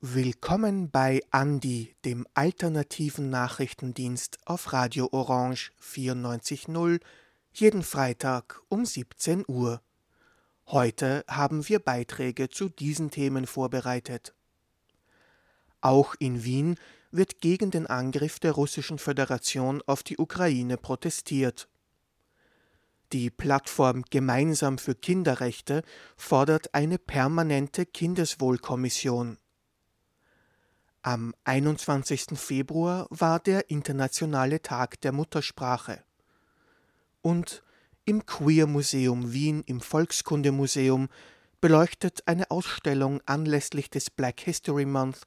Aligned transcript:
Willkommen 0.00 0.90
bei 0.90 1.22
Andi, 1.32 1.96
dem 2.04 2.24
alternativen 2.34 3.30
Nachrichtendienst 3.30 4.38
auf 4.44 4.72
Radio 4.72 5.08
Orange 5.10 5.72
94.0, 5.82 7.00
jeden 7.52 7.82
Freitag 7.82 8.62
um 8.68 8.84
17 8.84 9.44
Uhr. 9.48 9.82
Heute 10.68 11.24
haben 11.26 11.68
wir 11.68 11.80
Beiträge 11.80 12.48
zu 12.48 12.68
diesen 12.68 13.10
Themen 13.10 13.48
vorbereitet. 13.48 14.34
Auch 15.80 16.14
in 16.20 16.44
Wien 16.44 16.76
wird 17.16 17.40
gegen 17.40 17.70
den 17.70 17.86
Angriff 17.86 18.38
der 18.38 18.52
Russischen 18.52 18.98
Föderation 18.98 19.82
auf 19.86 20.02
die 20.02 20.18
Ukraine 20.18 20.76
protestiert. 20.76 21.68
Die 23.12 23.30
Plattform 23.30 24.02
Gemeinsam 24.10 24.78
für 24.78 24.94
Kinderrechte 24.94 25.82
fordert 26.16 26.74
eine 26.74 26.98
permanente 26.98 27.86
Kindeswohlkommission. 27.86 29.38
Am 31.02 31.32
21. 31.44 32.36
Februar 32.36 33.06
war 33.10 33.38
der 33.38 33.70
Internationale 33.70 34.60
Tag 34.60 35.00
der 35.02 35.12
Muttersprache. 35.12 36.02
Und 37.22 37.62
im 38.04 38.26
Queer 38.26 38.66
Museum 38.66 39.32
Wien 39.32 39.62
im 39.66 39.80
Volkskundemuseum 39.80 41.08
beleuchtet 41.60 42.26
eine 42.26 42.50
Ausstellung 42.50 43.20
anlässlich 43.24 43.88
des 43.88 44.10
Black 44.10 44.40
History 44.40 44.84
Month 44.84 45.22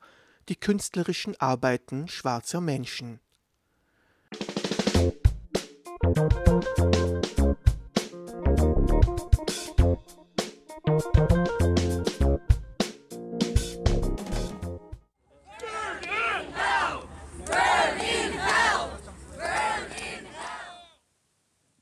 die 0.50 0.56
künstlerischen 0.56 1.40
Arbeiten 1.40 2.08
schwarzer 2.08 2.60
Menschen. 2.60 3.20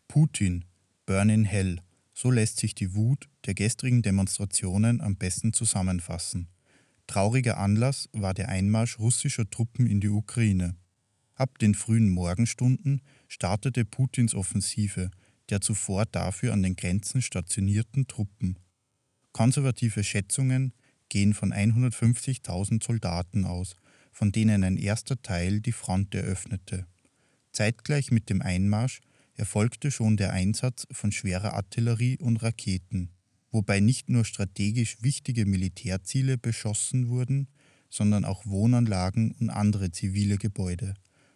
Putin, 0.10 0.66
Burn 1.06 1.30
in 1.30 1.46
Hell, 1.46 1.80
so 2.14 2.32
lässt 2.32 2.58
sich 2.58 2.76
die 2.76 2.96
Wut 2.96 3.30
der 3.46 3.54
gestrigen 3.54 4.02
Demonstrationen 4.02 5.00
am 5.00 5.16
besten 5.16 5.54
zusammenfassen. 5.54 6.50
Trauriger 7.08 7.58
Anlass 7.58 8.10
war 8.14 8.34
der 8.34 8.50
Einmarsch 8.50 9.00
russischer 9.00 9.50
Truppen 9.50 9.88
in 9.88 10.02
die 10.02 10.10
Ukraine. 10.10 10.76
Ab 11.36 11.58
den 11.60 11.74
frühen 11.74 12.10
Morgenstunden 12.10 13.02
startete 13.28 13.86
Putins 13.86 14.36
Offensive 14.36 15.12
der 15.50 15.62
zuvor 15.62 16.06
dafür 16.06 16.54
an 16.54 16.64
den 16.64 16.76
Grenzen 16.76 17.22
stationierten 17.22 18.08
Truppen. 18.08 18.60
Konservative 19.32 20.04
Schätzungen 20.04 20.74
gehen 21.10 21.34
von 21.34 21.54
150.000 21.54 22.84
Soldaten 22.84 23.46
aus, 23.46 23.76
von 24.12 24.32
denen 24.32 24.64
ein 24.64 24.78
erster 24.78 25.22
Teil 25.22 25.62
die 25.62 25.72
Front 25.72 26.16
eröffnete. 26.16 26.86
Zeitgleich 27.52 28.12
mit 28.12 28.30
dem 28.30 28.42
Einmarsch 28.42 29.00
erfolgte 29.36 29.92
schon 29.92 30.18
der 30.18 30.34
Einsatz 30.34 30.88
von 30.92 31.12
schwerer 31.12 31.54
Artillerie 31.54 32.18
und 32.18 32.38
Raketen, 32.38 33.12
wobei 33.58 33.80
nicht 33.80 34.08
nur 34.08 34.24
strategisch 34.24 35.02
wichtige 35.02 35.48
Militärziele 35.48 36.38
beschossen 36.38 37.10
wurden, 37.10 37.48
sondern 37.90 38.24
auch 38.24 38.46
Wohnanlagen 38.46 39.32
und 39.40 39.50
andere 39.50 39.92
zivile 39.92 40.38
Gebäude. 40.38 40.94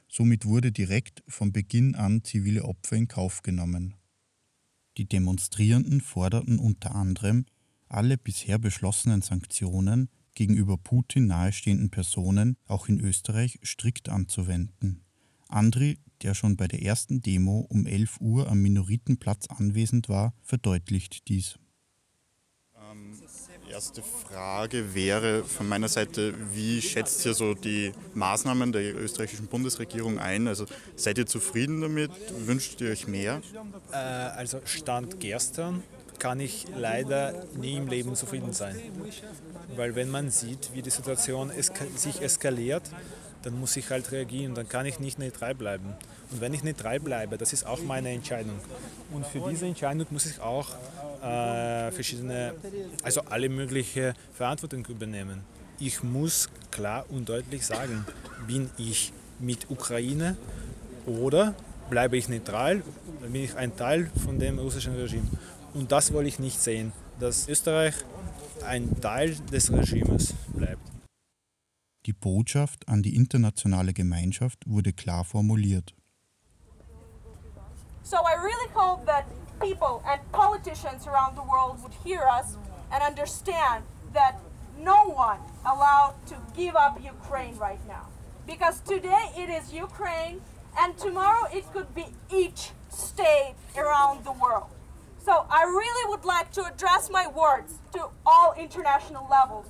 Somit 0.08 0.46
wurde 0.46 0.72
direkt 0.72 1.24
von 1.28 1.52
Beginn 1.52 1.96
an 1.96 2.24
zivile 2.24 2.66
Opfer 2.66 2.96
in 2.96 3.08
Kauf 3.08 3.42
genommen. 3.42 3.96
Die 4.98 5.08
Demonstrierenden 5.08 6.00
forderten 6.00 6.60
unter 6.60 6.94
anderem, 6.94 7.48
alle 7.88 8.20
bisher 8.20 8.60
beschlossenen 8.60 9.24
Sanktionen 9.24 10.08
gegenüber 10.36 10.78
Putin 10.78 11.26
nahestehenden 11.26 11.90
Personen 11.90 12.56
auch 12.68 12.88
in 12.88 13.00
Österreich 13.00 13.58
strikt 13.64 14.10
anzuwenden. 14.10 15.02
Andri 15.48 15.98
der 16.22 16.36
schon 16.36 16.56
bei 16.56 16.68
der 16.68 16.84
ersten 16.84 17.22
Demo 17.22 17.66
um 17.70 17.86
11 17.88 18.22
Uhr 18.22 18.48
am 18.48 18.62
Minoritenplatz 18.62 19.48
anwesend 19.48 20.08
war, 20.08 20.36
verdeutlicht 20.44 21.28
dies. 21.28 21.58
Erste 23.72 24.04
Frage 24.04 24.94
wäre 24.94 25.46
von 25.46 25.66
meiner 25.66 25.88
Seite, 25.88 26.34
wie 26.54 26.82
schätzt 26.82 27.26
ihr 27.26 27.34
so 27.34 27.54
die 27.54 27.94
Maßnahmen 28.14 28.74
der 28.74 28.96
österreichischen 28.96 29.48
Bundesregierung 29.48 30.20
ein? 30.20 30.50
Also 30.50 30.66
seid 30.98 31.18
ihr 31.18 31.26
zufrieden 31.26 31.80
damit? 31.80 32.12
Wünscht 32.46 32.82
ihr 32.82 32.92
euch 32.92 33.08
mehr? 33.08 33.42
Äh, 33.94 33.96
also 33.96 34.60
Stand 34.66 35.22
gestern 35.22 35.84
kann 36.20 36.42
ich 36.42 36.66
leider 36.76 37.46
nie 37.56 37.78
im 37.78 37.88
Leben 37.88 38.14
zufrieden 38.16 38.52
sein. 38.52 38.76
Weil 39.78 39.96
wenn 39.96 40.10
man 40.10 40.32
sieht, 40.32 40.72
wie 40.74 40.82
die 40.82 40.90
Situation 40.90 41.50
eska 41.50 41.86
sich 41.96 42.22
eskaliert, 42.22 42.84
dann 43.44 43.58
muss 43.58 43.78
ich 43.78 43.90
halt 43.90 44.12
reagieren, 44.12 44.54
dann 44.54 44.68
kann 44.68 44.86
ich 44.86 45.00
nicht 45.00 45.18
neutral 45.18 45.56
bleiben. 45.56 45.96
Und 46.32 46.40
wenn 46.40 46.54
ich 46.54 46.64
neutral 46.64 47.00
bleibe, 47.00 47.38
das 47.38 47.52
ist 47.52 47.66
auch 47.66 47.82
meine 47.84 48.10
Entscheidung. 48.10 48.58
Und 49.12 49.26
für 49.26 49.42
diese 49.50 49.66
Entscheidung 49.66 50.08
muss 50.12 50.26
ich 50.26 50.40
auch 50.40 50.70
äh, 51.22 51.92
verschiedene, 51.92 52.54
also 53.04 53.22
alle 53.22 53.50
mögliche 53.50 54.14
Verantwortung 54.34 54.86
übernehmen. 54.86 55.42
Ich 55.80 56.04
muss 56.04 56.50
klar 56.72 57.06
und 57.10 57.28
deutlich 57.28 57.66
sagen, 57.66 58.06
bin 58.48 58.70
ich 58.78 59.12
mit 59.40 59.70
Ukraine 59.70 60.38
oder 61.06 61.54
bleibe 61.90 62.18
ich 62.18 62.30
neutral, 62.30 62.82
bin 63.22 63.44
ich 63.44 63.56
ein 63.56 63.76
Teil 63.76 64.10
von 64.24 64.40
dem 64.40 64.60
russischen 64.60 64.96
Regime. 64.96 65.28
Und 65.74 65.92
das 65.92 66.14
wollte 66.14 66.30
ich 66.30 66.40
nicht 66.40 66.62
sehen, 66.62 66.94
dass 67.20 67.48
Österreich 67.50 67.96
ein 68.66 69.02
Teil 69.02 69.36
des 69.52 69.72
Regimes 69.72 70.34
bleibt. 70.54 70.82
Die 72.06 72.14
Botschaft 72.14 72.88
an 72.88 73.04
die 73.04 73.16
internationale 73.16 73.94
Gemeinschaft 73.94 74.60
wurde 74.66 74.94
klar 74.94 75.24
formuliert. 75.24 75.94
So 78.04 78.18
I 78.18 78.34
really 78.34 78.72
hope 78.74 79.06
that 79.06 79.28
people 79.62 80.04
and 80.08 80.20
politicians 80.32 81.08
around 81.08 81.36
the 81.36 81.44
world 81.44 81.82
would 81.84 81.94
hear 82.04 82.22
us 82.22 82.58
and 82.92 83.04
understand 83.04 83.84
that 84.14 84.40
no 84.78 85.10
one 85.10 85.40
allowed 85.66 86.16
to 86.28 86.36
give 86.56 86.76
up 86.76 87.00
Ukraine 87.04 87.56
right 87.58 87.80
now. 87.88 88.08
Because 88.48 88.80
today 88.82 89.32
it 89.38 89.50
is 89.50 89.72
Ukraine 89.72 90.42
and 90.80 90.98
tomorrow 90.98 91.48
it 91.54 91.72
could 91.72 91.94
be 91.94 92.08
each 92.34 92.72
state 92.90 93.56
around 93.78 94.26
the 94.26 94.32
world. 94.32 94.70
So 95.24 95.46
I 95.50 95.64
really 95.64 96.10
would 96.10 96.26
like 96.26 96.52
to 96.54 96.66
address 96.66 97.10
my 97.12 97.28
words 97.28 97.76
to 97.94 98.08
all 98.26 98.54
international 98.58 99.28
levels 99.30 99.68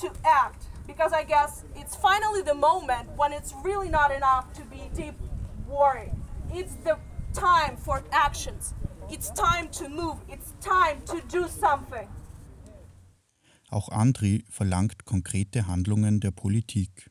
to 0.00 0.12
act 0.24 0.66
because 0.86 1.12
I 1.12 1.24
guess 1.24 1.64
it's 1.74 1.96
finally 1.96 2.42
the 2.42 2.54
moment 2.54 3.08
when 3.16 3.32
it's 3.32 3.52
really 3.64 3.88
not 3.88 4.12
enough 4.12 4.52
to 4.54 4.62
be 4.62 4.82
deep 4.94 5.14
worried. 5.68 6.12
It's 6.52 6.74
the 6.76 6.98
time 7.34 7.76
for 7.76 8.02
actions. 8.10 8.74
It's 9.10 9.30
time 9.32 9.68
to 9.72 9.88
move. 9.88 10.16
It's 10.28 10.54
time 10.60 11.02
to 11.06 11.20
do 11.30 11.46
something. 11.48 12.08
Auch 13.70 13.88
Andri 13.88 14.44
verlangt 14.48 15.04
konkrete 15.04 15.66
Handlungen 15.66 16.20
der 16.20 16.30
Politik. 16.30 17.10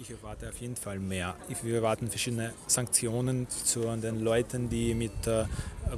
Ich 0.00 0.10
erwarte 0.10 0.48
auf 0.48 0.60
jeden 0.60 0.76
Fall 0.76 1.00
mehr. 1.00 1.34
Wir 1.62 1.76
erwarten 1.76 2.08
verschiedene 2.08 2.52
Sanktionen 2.68 3.48
zu 3.48 3.80
den 3.96 4.20
Leuten, 4.20 4.68
die 4.70 4.94
mit 4.94 5.26
äh, 5.26 5.46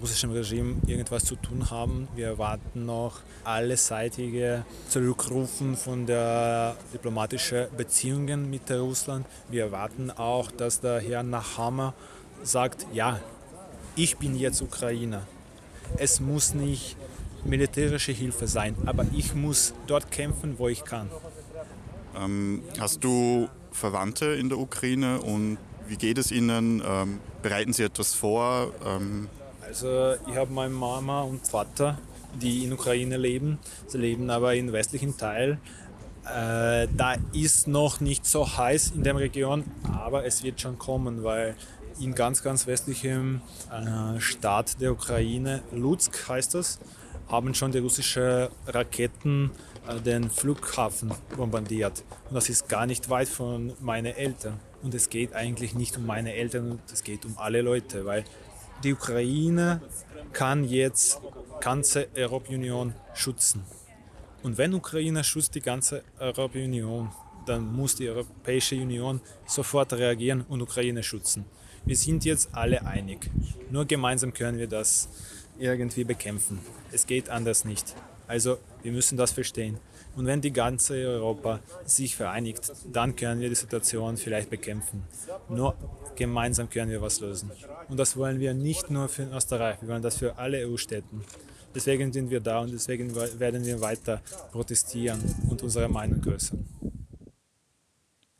russischem 0.00 0.30
Regime 0.30 0.76
irgendwas 0.86 1.24
zu 1.26 1.36
tun 1.36 1.70
haben. 1.70 2.08
Wir 2.14 2.28
erwarten 2.28 2.86
noch 2.86 3.20
alleseitige 3.44 4.64
Zurückrufen 4.88 5.76
von 5.76 6.06
der 6.06 6.76
diplomatischen 6.94 7.66
Beziehungen 7.76 8.48
mit 8.48 8.70
Russland. 8.70 9.26
Wir 9.50 9.64
erwarten 9.64 10.10
auch, 10.10 10.50
dass 10.50 10.80
der 10.80 11.00
Herr 11.00 11.22
Nachhammer 11.22 11.92
sagt, 12.42 12.86
ja, 12.92 13.20
ich 13.96 14.16
bin 14.16 14.36
jetzt 14.36 14.62
Ukrainer. 14.62 15.22
Es 15.96 16.20
muss 16.20 16.54
nicht 16.54 16.96
militärische 17.44 18.12
Hilfe 18.12 18.46
sein, 18.46 18.76
aber 18.86 19.04
ich 19.14 19.34
muss 19.34 19.74
dort 19.86 20.10
kämpfen, 20.10 20.58
wo 20.58 20.68
ich 20.68 20.84
kann. 20.84 21.10
Ähm, 22.16 22.62
hast 22.78 23.02
du 23.04 23.48
Verwandte 23.72 24.26
in 24.26 24.48
der 24.48 24.58
Ukraine 24.58 25.20
und 25.20 25.58
wie 25.88 25.96
geht 25.96 26.18
es 26.18 26.30
Ihnen? 26.30 26.82
Ähm, 26.86 27.20
bereiten 27.42 27.72
Sie 27.72 27.82
etwas 27.82 28.14
vor? 28.14 28.72
Ähm 28.86 29.28
also 29.66 30.14
ich 30.28 30.36
habe 30.36 30.52
meine 30.52 30.74
Mama 30.74 31.22
und 31.22 31.46
Vater, 31.46 31.98
die 32.40 32.64
in 32.64 32.72
Ukraine 32.72 33.16
leben. 33.16 33.58
Sie 33.86 33.98
leben 33.98 34.30
aber 34.30 34.54
im 34.54 34.72
westlichen 34.72 35.16
Teil. 35.16 35.58
Äh, 36.24 36.86
da 36.96 37.16
ist 37.32 37.66
noch 37.66 38.00
nicht 38.00 38.26
so 38.26 38.56
heiß 38.56 38.92
in 38.94 39.02
der 39.02 39.16
Region, 39.16 39.64
aber 39.92 40.24
es 40.24 40.42
wird 40.42 40.60
schon 40.60 40.78
kommen, 40.78 41.24
weil 41.24 41.56
in 41.98 42.14
ganz, 42.14 42.42
ganz 42.42 42.66
westlichem 42.66 43.40
äh, 43.70 44.20
Staat 44.20 44.80
der 44.80 44.92
Ukraine, 44.92 45.62
Lutsk 45.72 46.28
heißt 46.28 46.54
das, 46.54 46.78
haben 47.28 47.54
schon 47.54 47.72
die 47.72 47.78
russischen 47.78 48.48
Raketen 48.66 49.50
äh, 49.88 50.00
den 50.00 50.30
Flughafen 50.30 51.12
bombardiert. 51.36 52.04
Und 52.28 52.34
das 52.34 52.48
ist 52.48 52.68
gar 52.68 52.86
nicht 52.86 53.08
weit 53.10 53.28
von 53.28 53.72
meinen 53.80 54.14
Eltern. 54.14 54.58
Und 54.82 54.94
es 54.94 55.10
geht 55.10 55.34
eigentlich 55.34 55.74
nicht 55.74 55.96
um 55.96 56.06
meine 56.06 56.34
Eltern, 56.34 56.80
es 56.92 57.04
geht 57.04 57.24
um 57.24 57.36
alle 57.38 57.60
Leute, 57.60 58.04
weil 58.04 58.24
die 58.82 58.94
Ukraine 58.94 59.82
kann 60.32 60.64
jetzt 60.64 61.20
ganze 61.60 62.08
Europäische 62.16 62.54
Union 62.54 62.94
schützen. 63.14 63.64
Und 64.42 64.56
wenn 64.56 64.72
Ukraine 64.72 65.22
schützt 65.22 65.54
die 65.54 65.60
ganze 65.60 66.02
Europäische 66.18 66.64
Union, 66.64 67.10
dann 67.44 67.70
muss 67.74 67.96
die 67.96 68.08
Europäische 68.08 68.76
Union 68.76 69.20
sofort 69.46 69.92
reagieren 69.92 70.42
und 70.48 70.62
Ukraine 70.62 71.02
schützen. 71.02 71.44
Wir 71.84 71.96
sind 71.96 72.24
jetzt 72.24 72.50
alle 72.52 72.84
einig. 72.84 73.30
Nur 73.70 73.86
gemeinsam 73.86 74.32
können 74.32 74.58
wir 74.58 74.68
das 74.68 75.08
irgendwie 75.58 76.04
bekämpfen. 76.04 76.58
Es 76.92 77.06
geht 77.06 77.28
anders 77.28 77.64
nicht. 77.64 77.94
Also 78.26 78.58
wir 78.82 78.92
müssen 78.92 79.16
das 79.16 79.32
verstehen. 79.32 79.78
Und 80.16 80.26
wenn 80.26 80.40
die 80.40 80.52
ganze 80.52 80.94
Europa 80.94 81.60
sich 81.84 82.16
vereinigt, 82.16 82.72
dann 82.92 83.16
können 83.16 83.40
wir 83.40 83.48
die 83.48 83.54
Situation 83.54 84.16
vielleicht 84.16 84.50
bekämpfen. 84.50 85.02
Nur 85.48 85.74
gemeinsam 86.16 86.68
können 86.68 86.90
wir 86.90 87.00
was 87.00 87.20
lösen. 87.20 87.50
Und 87.88 87.96
das 87.96 88.16
wollen 88.16 88.40
wir 88.40 88.54
nicht 88.54 88.90
nur 88.90 89.08
für 89.08 89.24
Österreich, 89.24 89.80
wir 89.80 89.88
wollen 89.88 90.02
das 90.02 90.16
für 90.16 90.36
alle 90.36 90.66
EU-Städten. 90.68 91.24
Deswegen 91.74 92.12
sind 92.12 92.30
wir 92.30 92.40
da 92.40 92.60
und 92.60 92.72
deswegen 92.72 93.14
werden 93.14 93.64
wir 93.64 93.80
weiter 93.80 94.20
protestieren 94.50 95.20
und 95.48 95.62
unsere 95.62 95.88
Meinung 95.88 96.20
größern. 96.20 96.66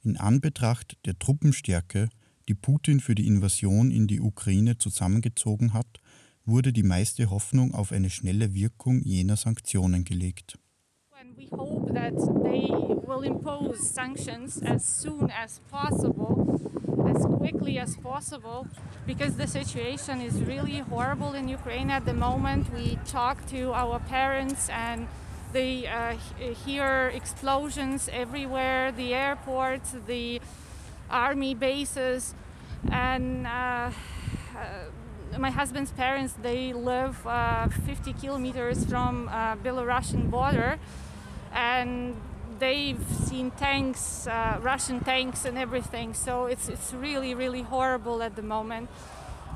In 0.03 0.17
Anbetracht 0.17 0.97
der 1.05 1.19
Truppenstärke, 1.19 2.09
die 2.51 2.55
Putin 2.55 2.99
für 2.99 3.15
die 3.15 3.29
Invasion 3.29 3.93
in 3.93 4.09
die 4.09 4.21
Ukraine 4.21 4.77
zusammengezogen 4.77 5.73
hat, 5.73 6.01
wurde 6.45 6.73
die 6.73 6.83
meiste 6.83 7.31
Hoffnung 7.31 7.75
auf 7.75 7.93
eine 7.93 8.11
schnelle 8.11 8.55
Wirkung 8.55 9.03
jener 9.03 9.37
Sanktionen 9.37 10.03
gelegt. 10.03 10.59
we 11.37 11.49
hope 11.57 11.95
that 11.95 12.13
they 12.43 12.67
will 13.07 13.23
impose 13.23 13.79
sanctions 13.79 14.61
as 14.63 14.83
soon 14.85 15.31
as 15.31 15.61
possible, 15.71 16.61
as 17.07 17.25
quickly 17.39 17.79
as 17.79 17.97
possible, 17.97 18.67
because 19.07 19.37
the 19.37 19.47
situation 19.47 20.21
is 20.21 20.35
really 20.43 20.81
horrible 20.81 21.35
in 21.35 21.49
Ukraine 21.49 21.91
at 21.91 22.05
the 22.05 22.13
moment. 22.13 22.67
We 22.75 22.99
talk 23.07 23.47
to 23.51 23.73
our 23.73 24.01
parents 24.01 24.69
and 24.71 25.07
they 25.53 25.87
uh, 25.87 26.17
hear 26.67 27.13
explosions 27.15 28.09
everywhere, 28.13 28.93
the 28.93 29.15
airports, 29.15 29.95
the 30.07 30.41
army 31.11 31.55
bases, 31.55 32.35
and 32.89 33.47
uh, 33.47 33.51
uh, 33.51 33.91
my 35.39 35.51
husband's 35.51 35.91
parents 35.93 36.35
they 36.43 36.73
live 36.73 37.27
uh, 37.27 37.69
50 37.69 38.13
kilometers 38.15 38.85
from 38.85 39.29
Belarusian 39.63 40.31
border 40.31 40.79
and 41.53 42.17
they've 42.59 43.03
seen 43.25 43.51
tanks, 43.53 44.29
Russian 44.61 45.01
tanks, 45.01 45.45
and 45.45 45.57
everything. 45.59 46.15
So 46.15 46.47
it's 46.47 46.69
it's 46.69 46.93
really 46.93 47.35
really 47.35 47.63
horrible 47.63 48.23
at 48.23 48.37
the 48.37 48.43
moment. 48.43 48.89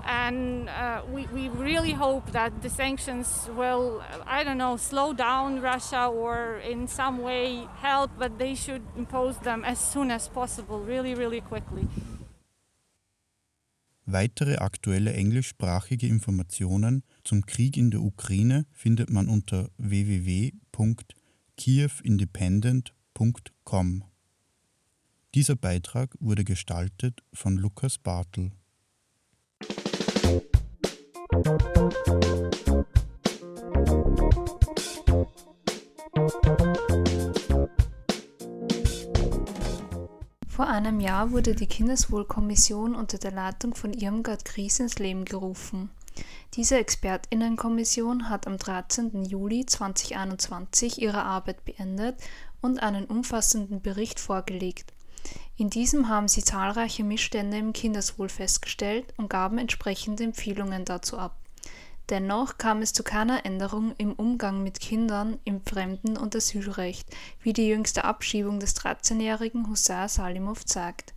And 0.06 0.68
uh, 0.68 1.02
we, 1.10 1.26
we 1.28 1.48
really 1.48 1.92
hope 1.92 2.32
that 2.32 2.60
the 2.60 2.68
sanctions 2.68 3.48
will, 3.56 4.02
I 4.26 4.44
don't 4.44 4.58
know, 4.58 4.76
slow 4.76 5.14
down 5.14 5.62
Russia 5.62 6.06
or 6.06 6.58
in 6.58 6.88
some 6.88 7.18
way 7.18 7.66
help, 7.76 8.10
but 8.18 8.38
they 8.38 8.54
should 8.54 8.82
impose 8.96 9.38
them 9.38 9.64
as 9.64 9.78
soon 9.78 10.10
as 10.10 10.28
possible, 10.28 10.78
really, 10.80 11.14
really 11.14 11.40
quickly. 11.40 11.88
Weitere 14.14 14.56
aktuelle 14.58 15.12
englischsprachige 15.12 16.06
Informationen 16.06 17.02
zum 17.24 17.46
Krieg 17.46 17.76
in 17.76 17.90
der 17.90 18.00
Ukraine 18.00 18.64
findet 18.70 19.10
man 19.10 19.28
unter 19.28 19.70
www.krieg.de 19.76 20.54
kiew-independent.com. 21.56 24.04
Dieser 25.34 25.56
Beitrag 25.56 26.14
wurde 26.20 26.44
gestaltet 26.44 27.24
von 27.32 27.56
Lukas 27.56 27.98
Bartel. 27.98 28.52
Vor 40.54 40.68
einem 40.68 41.00
Jahr 41.00 41.32
wurde 41.32 41.56
die 41.56 41.66
Kindeswohlkommission 41.66 42.94
unter 42.94 43.18
der 43.18 43.32
Leitung 43.32 43.74
von 43.74 43.92
Irmgard 43.92 44.44
Gries 44.44 44.78
ins 44.78 45.00
Leben 45.00 45.24
gerufen. 45.24 45.90
Diese 46.52 46.78
Expertinnenkommission 46.78 48.30
hat 48.30 48.46
am 48.46 48.56
13. 48.56 49.24
Juli 49.24 49.66
2021 49.66 51.02
ihre 51.02 51.24
Arbeit 51.24 51.64
beendet 51.64 52.22
und 52.60 52.80
einen 52.84 53.06
umfassenden 53.06 53.82
Bericht 53.82 54.20
vorgelegt. 54.20 54.92
In 55.56 55.70
diesem 55.70 56.08
haben 56.08 56.28
sie 56.28 56.44
zahlreiche 56.44 57.02
Missstände 57.02 57.58
im 57.58 57.72
Kindeswohl 57.72 58.28
festgestellt 58.28 59.12
und 59.16 59.28
gaben 59.28 59.58
entsprechende 59.58 60.22
Empfehlungen 60.22 60.84
dazu 60.84 61.18
ab. 61.18 61.34
Dennoch 62.10 62.58
kam 62.58 62.82
es 62.82 62.92
zu 62.92 63.02
keiner 63.02 63.46
Änderung 63.46 63.94
im 63.96 64.12
Umgang 64.12 64.62
mit 64.62 64.78
Kindern 64.78 65.38
im 65.44 65.62
Fremden- 65.64 66.18
und 66.18 66.36
Asylrecht, 66.36 67.08
wie 67.40 67.54
die 67.54 67.66
jüngste 67.66 68.04
Abschiebung 68.04 68.60
des 68.60 68.76
13-jährigen 68.76 69.70
Hussein 69.70 70.08
Salimov 70.08 70.66
zeigt. 70.66 71.14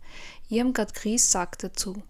Irmgard 0.48 0.94
Gries 0.94 1.30
sagt 1.30 1.62
dazu. 1.62 2.02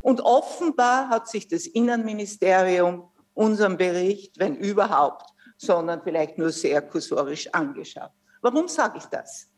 Und 0.00 0.22
offenbar 0.22 1.10
hat 1.10 1.28
sich 1.28 1.46
das 1.46 1.66
Innenministerium 1.66 3.10
unseren 3.34 3.76
Bericht, 3.76 4.38
wenn 4.38 4.56
überhaupt, 4.56 5.30
sondern 5.58 6.02
vielleicht 6.02 6.38
nur 6.38 6.52
sehr 6.52 6.80
kursorisch 6.80 7.52
angeschaut. 7.52 8.12
Warum 8.40 8.66
sage 8.68 8.98
ich 8.98 9.04
das? 9.06 9.48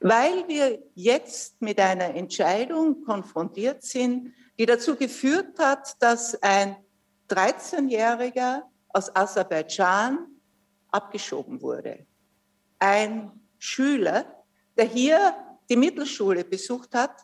Weil 0.00 0.46
wir 0.48 0.82
jetzt 0.94 1.60
mit 1.62 1.78
einer 1.78 2.14
Entscheidung 2.14 3.04
konfrontiert 3.04 3.82
sind, 3.82 4.34
die 4.58 4.66
dazu 4.66 4.96
geführt 4.96 5.58
hat, 5.58 5.94
dass 6.00 6.34
ein 6.42 6.76
13-Jähriger 7.30 8.62
aus 8.88 9.14
Aserbaidschan 9.14 10.26
abgeschoben 10.88 11.62
wurde. 11.62 12.06
Ein 12.78 13.30
Schüler, 13.58 14.44
der 14.76 14.86
hier 14.86 15.34
die 15.68 15.76
Mittelschule 15.76 16.44
besucht 16.44 16.94
hat, 16.94 17.16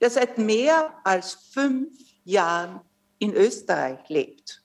der 0.00 0.10
seit 0.10 0.38
mehr 0.38 0.94
als 1.04 1.34
fünf 1.52 1.96
Jahren 2.24 2.80
in 3.18 3.32
Österreich 3.32 4.08
lebt. 4.08 4.62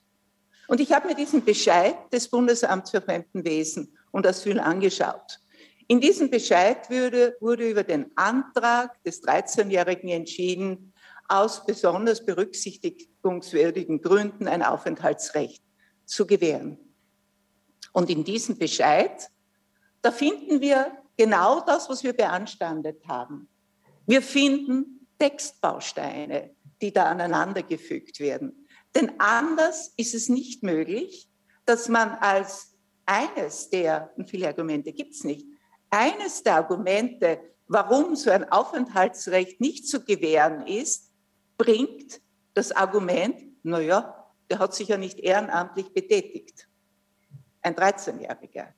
Und 0.66 0.80
ich 0.80 0.92
habe 0.92 1.08
mir 1.08 1.14
diesen 1.14 1.44
Bescheid 1.44 1.96
des 2.12 2.28
Bundesamts 2.28 2.90
für 2.90 3.00
Fremdenwesen 3.00 3.96
und 4.10 4.26
Asyl 4.26 4.58
angeschaut. 4.60 5.40
In 5.88 6.00
diesem 6.00 6.30
Bescheid 6.30 6.88
wurde, 6.88 7.36
wurde 7.40 7.68
über 7.68 7.82
den 7.82 8.16
Antrag 8.16 9.02
des 9.02 9.22
13-Jährigen 9.24 10.08
entschieden, 10.10 10.92
aus 11.30 11.64
besonders 11.64 12.24
berücksichtigungswürdigen 12.24 14.02
Gründen 14.02 14.48
ein 14.48 14.62
Aufenthaltsrecht 14.62 15.62
zu 16.04 16.26
gewähren. 16.26 16.78
Und 17.92 18.10
in 18.10 18.24
diesem 18.24 18.58
Bescheid, 18.58 19.30
da 20.02 20.10
finden 20.10 20.60
wir 20.60 20.92
genau 21.16 21.60
das, 21.60 21.88
was 21.88 22.02
wir 22.02 22.12
beanstandet 22.12 23.06
haben. 23.06 23.48
Wir 24.06 24.22
finden 24.22 25.06
Textbausteine, 25.18 26.50
die 26.80 26.92
da 26.92 27.04
aneinandergefügt 27.04 28.20
werden. 28.20 28.66
Denn 28.94 29.12
anders 29.20 29.92
ist 29.96 30.14
es 30.14 30.28
nicht 30.28 30.62
möglich, 30.62 31.28
dass 31.64 31.88
man 31.88 32.10
als 32.10 32.74
eines 33.06 33.70
der, 33.70 34.12
und 34.16 34.30
viele 34.30 34.48
Argumente 34.48 34.92
gibt 34.92 35.14
es 35.14 35.24
nicht, 35.24 35.46
eines 35.90 36.42
der 36.42 36.56
Argumente, 36.56 37.40
warum 37.66 38.16
so 38.16 38.30
ein 38.30 38.50
Aufenthaltsrecht 38.50 39.60
nicht 39.60 39.86
zu 39.86 40.04
gewähren 40.04 40.66
ist, 40.66 41.09
bringt 41.60 42.22
das 42.54 42.72
Argument, 42.72 43.36
naja, 43.62 44.32
der 44.48 44.60
hat 44.60 44.74
sich 44.74 44.88
ja 44.88 44.96
nicht 44.96 45.18
ehrenamtlich 45.18 45.92
betätigt. 45.92 46.66
Ein 47.60 47.74
13-Jähriger. 47.74 48.68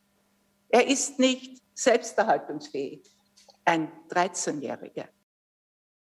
Er 0.69 0.89
ist 0.89 1.21
nicht 1.21 1.63
selbsterhaltungsfähig. 1.75 3.09
Ein 3.65 3.93
13-Jähriger. 4.11 5.05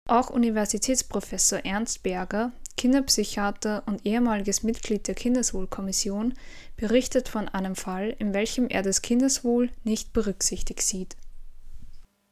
Auch 0.07 0.31
Universitätsprofessor 0.31 1.59
Ernst 1.65 2.05
Berger, 2.05 2.53
Kinderpsychiater 2.77 3.83
und 3.87 4.07
ehemaliges 4.07 4.63
Mitglied 4.63 5.09
der 5.09 5.17
Kindeswohlkommission, 5.17 6.35
berichtet 6.77 7.29
von 7.29 7.49
einem 7.49 7.75
Fall, 7.75 8.15
in 8.21 8.33
welchem 8.33 8.69
er 8.69 8.83
das 8.83 9.03
Kindeswohl 9.03 9.71
nicht 9.83 10.13
berücksichtigt 10.13 10.83
sieht. 10.83 11.17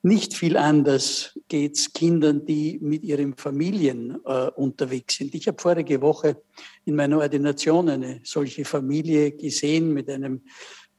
Nicht 0.08 0.32
viel 0.32 0.56
anders 0.56 1.38
geht 1.48 1.76
es 1.76 1.92
Kindern, 1.92 2.46
die 2.46 2.78
mit 2.80 3.02
ihren 3.04 3.36
Familien 3.36 4.16
äh, 4.24 4.48
unterwegs 4.56 5.16
sind. 5.16 5.34
Ich 5.34 5.46
habe 5.46 5.60
vorige 5.60 6.00
Woche 6.00 6.40
in 6.86 6.96
meiner 6.96 7.18
Ordination 7.18 7.90
eine 7.90 8.20
solche 8.24 8.64
Familie 8.64 9.32
gesehen 9.32 9.92
mit 9.92 10.08
einem 10.08 10.40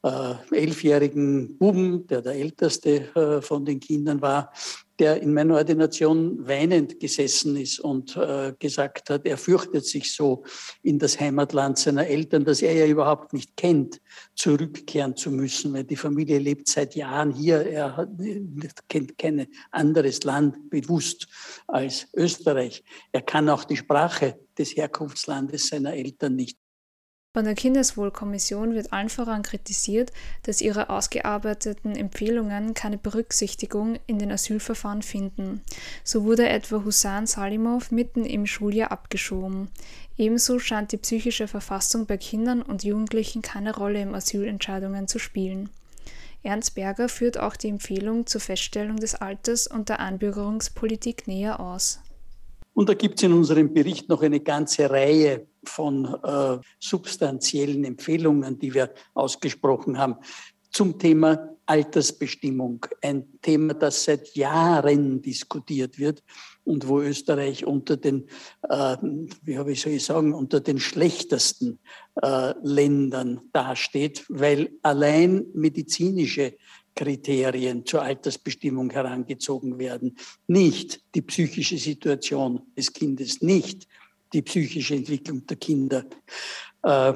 äh, 0.04 0.34
elfjährigen 0.52 1.58
Buben, 1.58 2.06
der 2.06 2.22
der 2.22 2.34
älteste 2.34 3.12
äh, 3.16 3.42
von 3.42 3.64
den 3.64 3.80
Kindern 3.80 4.22
war, 4.22 4.52
der 5.00 5.22
in 5.22 5.32
meiner 5.32 5.56
Ordination 5.56 6.46
weinend 6.46 7.00
gesessen 7.00 7.56
ist 7.56 7.80
und 7.80 8.16
äh, 8.16 8.52
gesagt 8.58 9.10
hat, 9.10 9.26
er 9.26 9.38
fürchtet 9.38 9.86
sich 9.86 10.14
so 10.14 10.44
in 10.82 10.98
das 10.98 11.18
Heimatland 11.18 11.78
seiner 11.78 12.06
Eltern, 12.06 12.44
das 12.44 12.60
er 12.60 12.74
ja 12.74 12.86
überhaupt 12.86 13.32
nicht 13.32 13.56
kennt, 13.56 14.00
zurückkehren 14.34 15.16
zu 15.16 15.30
müssen, 15.30 15.72
weil 15.72 15.84
die 15.84 15.96
Familie 15.96 16.38
lebt 16.38 16.68
seit 16.68 16.94
Jahren 16.94 17.32
hier. 17.32 17.66
Er 17.66 17.96
hat, 17.96 18.10
kennt 18.88 19.16
kein 19.16 19.46
anderes 19.70 20.22
Land 20.22 20.70
bewusst 20.70 21.26
als 21.66 22.06
Österreich. 22.14 22.84
Er 23.10 23.22
kann 23.22 23.48
auch 23.48 23.64
die 23.64 23.76
Sprache 23.76 24.38
des 24.58 24.76
Herkunftslandes 24.76 25.68
seiner 25.68 25.94
Eltern 25.94 26.36
nicht. 26.36 26.58
Von 27.32 27.44
der 27.44 27.54
Kindeswohlkommission 27.54 28.74
wird 28.74 28.92
allen 28.92 29.08
voran 29.08 29.42
kritisiert, 29.44 30.10
dass 30.42 30.60
ihre 30.60 30.90
ausgearbeiteten 30.90 31.94
Empfehlungen 31.94 32.74
keine 32.74 32.98
Berücksichtigung 32.98 34.00
in 34.08 34.18
den 34.18 34.32
Asylverfahren 34.32 35.02
finden. 35.02 35.60
So 36.02 36.24
wurde 36.24 36.48
etwa 36.48 36.82
Husan 36.84 37.28
Salimov 37.28 37.92
mitten 37.92 38.24
im 38.24 38.46
Schuljahr 38.46 38.90
abgeschoben. 38.90 39.68
Ebenso 40.18 40.58
scheint 40.58 40.90
die 40.90 40.96
psychische 40.96 41.46
Verfassung 41.46 42.06
bei 42.06 42.16
Kindern 42.16 42.62
und 42.62 42.82
Jugendlichen 42.82 43.42
keine 43.42 43.76
Rolle 43.76 44.02
im 44.02 44.12
Asylentscheidungen 44.12 45.06
zu 45.06 45.20
spielen. 45.20 45.70
Ernst 46.42 46.74
Berger 46.74 47.08
führt 47.08 47.38
auch 47.38 47.54
die 47.54 47.68
Empfehlung 47.68 48.26
zur 48.26 48.40
Feststellung 48.40 48.96
des 48.96 49.14
Alters 49.14 49.68
und 49.68 49.88
der 49.88 50.00
Einbürgerungspolitik 50.00 51.28
näher 51.28 51.60
aus. 51.60 52.00
Und 52.72 52.88
da 52.88 52.94
gibt 52.94 53.18
es 53.18 53.24
in 53.24 53.32
unserem 53.32 53.72
Bericht 53.74 54.08
noch 54.08 54.22
eine 54.22 54.40
ganze 54.40 54.88
Reihe 54.88 55.46
von 55.64 56.06
äh, 56.22 56.58
substanziellen 56.78 57.84
Empfehlungen, 57.84 58.58
die 58.58 58.72
wir 58.72 58.94
ausgesprochen 59.14 59.98
haben 59.98 60.16
zum 60.70 60.98
Thema 60.98 61.56
Altersbestimmung. 61.66 62.86
Ein 63.02 63.40
Thema, 63.42 63.74
das 63.74 64.04
seit 64.04 64.34
Jahren 64.34 65.22
diskutiert 65.22 65.98
wird 65.98 66.22
und 66.64 66.88
wo 66.88 67.00
Österreich 67.00 67.64
unter 67.64 67.96
den, 67.96 68.26
äh, 68.68 68.96
wie 69.42 69.74
soll 69.74 69.92
ich 69.92 70.04
sagen, 70.04 70.32
unter 70.32 70.60
den 70.60 70.80
schlechtesten 70.80 71.78
äh, 72.22 72.54
Ländern 72.62 73.40
dasteht, 73.52 74.24
weil 74.28 74.70
allein 74.82 75.46
medizinische 75.54 76.56
Kriterien 77.00 77.86
zur 77.86 78.02
Altersbestimmung 78.02 78.90
herangezogen 78.90 79.78
werden. 79.78 80.18
Nicht 80.46 81.00
die 81.14 81.22
psychische 81.22 81.78
Situation 81.78 82.60
des 82.76 82.92
Kindes, 82.92 83.40
nicht 83.40 83.88
die 84.34 84.42
psychische 84.42 84.96
Entwicklung 84.96 85.46
der 85.46 85.56
Kinder. 85.56 86.04
Äh, 86.82 87.14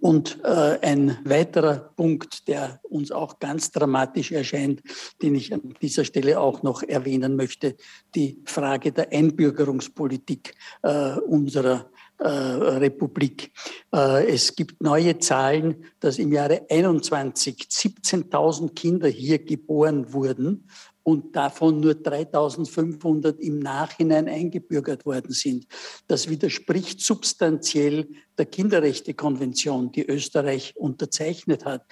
und 0.00 0.40
äh, 0.42 0.78
ein 0.82 1.18
weiterer 1.24 1.92
Punkt, 1.94 2.48
der 2.48 2.80
uns 2.82 3.12
auch 3.12 3.38
ganz 3.38 3.70
dramatisch 3.70 4.32
erscheint, 4.32 4.82
den 5.22 5.36
ich 5.36 5.52
an 5.52 5.74
dieser 5.80 6.04
Stelle 6.04 6.40
auch 6.40 6.64
noch 6.64 6.82
erwähnen 6.82 7.36
möchte, 7.36 7.76
die 8.16 8.42
Frage 8.44 8.90
der 8.90 9.12
Einbürgerungspolitik 9.12 10.54
äh, 10.82 11.18
unserer 11.20 11.90
äh, 12.18 12.28
Republik. 12.28 13.52
Äh, 13.92 14.26
es 14.32 14.54
gibt 14.54 14.82
neue 14.82 15.18
Zahlen, 15.18 15.84
dass 16.00 16.18
im 16.18 16.32
Jahre 16.32 16.66
21 16.70 17.66
17.000 17.70 18.74
Kinder 18.74 19.08
hier 19.08 19.38
geboren 19.38 20.12
wurden 20.12 20.68
und 21.02 21.36
davon 21.36 21.80
nur 21.80 21.94
3500 21.94 23.38
im 23.40 23.58
Nachhinein 23.58 24.28
eingebürgert 24.28 25.04
worden 25.06 25.32
sind. 25.32 25.66
Das 26.08 26.28
widerspricht 26.28 27.00
substanziell 27.00 28.08
der 28.38 28.46
Kinderrechtekonvention, 28.46 29.92
die 29.92 30.06
Österreich 30.06 30.74
unterzeichnet 30.76 31.64
hat. 31.64 31.84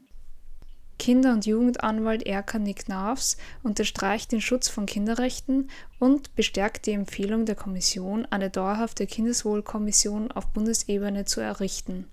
Kinder- 1.02 1.32
und 1.32 1.46
Jugendanwalt 1.46 2.24
Erkan 2.28 2.62
Niknavs 2.62 3.36
unterstreicht 3.64 4.30
den 4.30 4.40
Schutz 4.40 4.68
von 4.68 4.86
Kinderrechten 4.86 5.68
und 5.98 6.32
bestärkt 6.36 6.86
die 6.86 6.92
Empfehlung 6.92 7.44
der 7.44 7.56
Kommission, 7.56 8.24
eine 8.26 8.50
dauerhafte 8.50 9.08
Kindeswohlkommission 9.08 10.30
auf 10.30 10.52
Bundesebene 10.52 11.24
zu 11.24 11.40
errichten. 11.40 12.06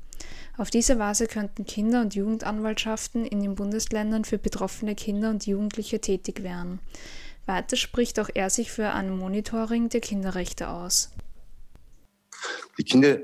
Auf 0.57 0.71
diese 0.71 0.97
Weise 0.97 1.27
könnten 1.27 1.67
Kinder- 1.67 2.01
und 2.01 2.15
Jugendanwaltschaften 2.15 3.27
in 3.27 3.43
den 3.43 3.53
Bundesländern 3.53 4.25
für 4.25 4.39
betroffene 4.39 4.95
Kinder 4.95 5.29
und 5.29 5.45
Jugendliche 5.45 6.01
tätig 6.01 6.41
werden. 6.41 6.79
Weiter 7.45 7.75
spricht 7.75 8.19
auch 8.19 8.31
er 8.33 8.49
sich 8.49 8.71
für 8.71 8.89
ein 8.89 9.15
Monitoring 9.15 9.89
der 9.89 10.01
Kinderrechte 10.01 10.67
aus. 10.67 11.11
Die 12.79 12.83
Kinder 12.83 13.19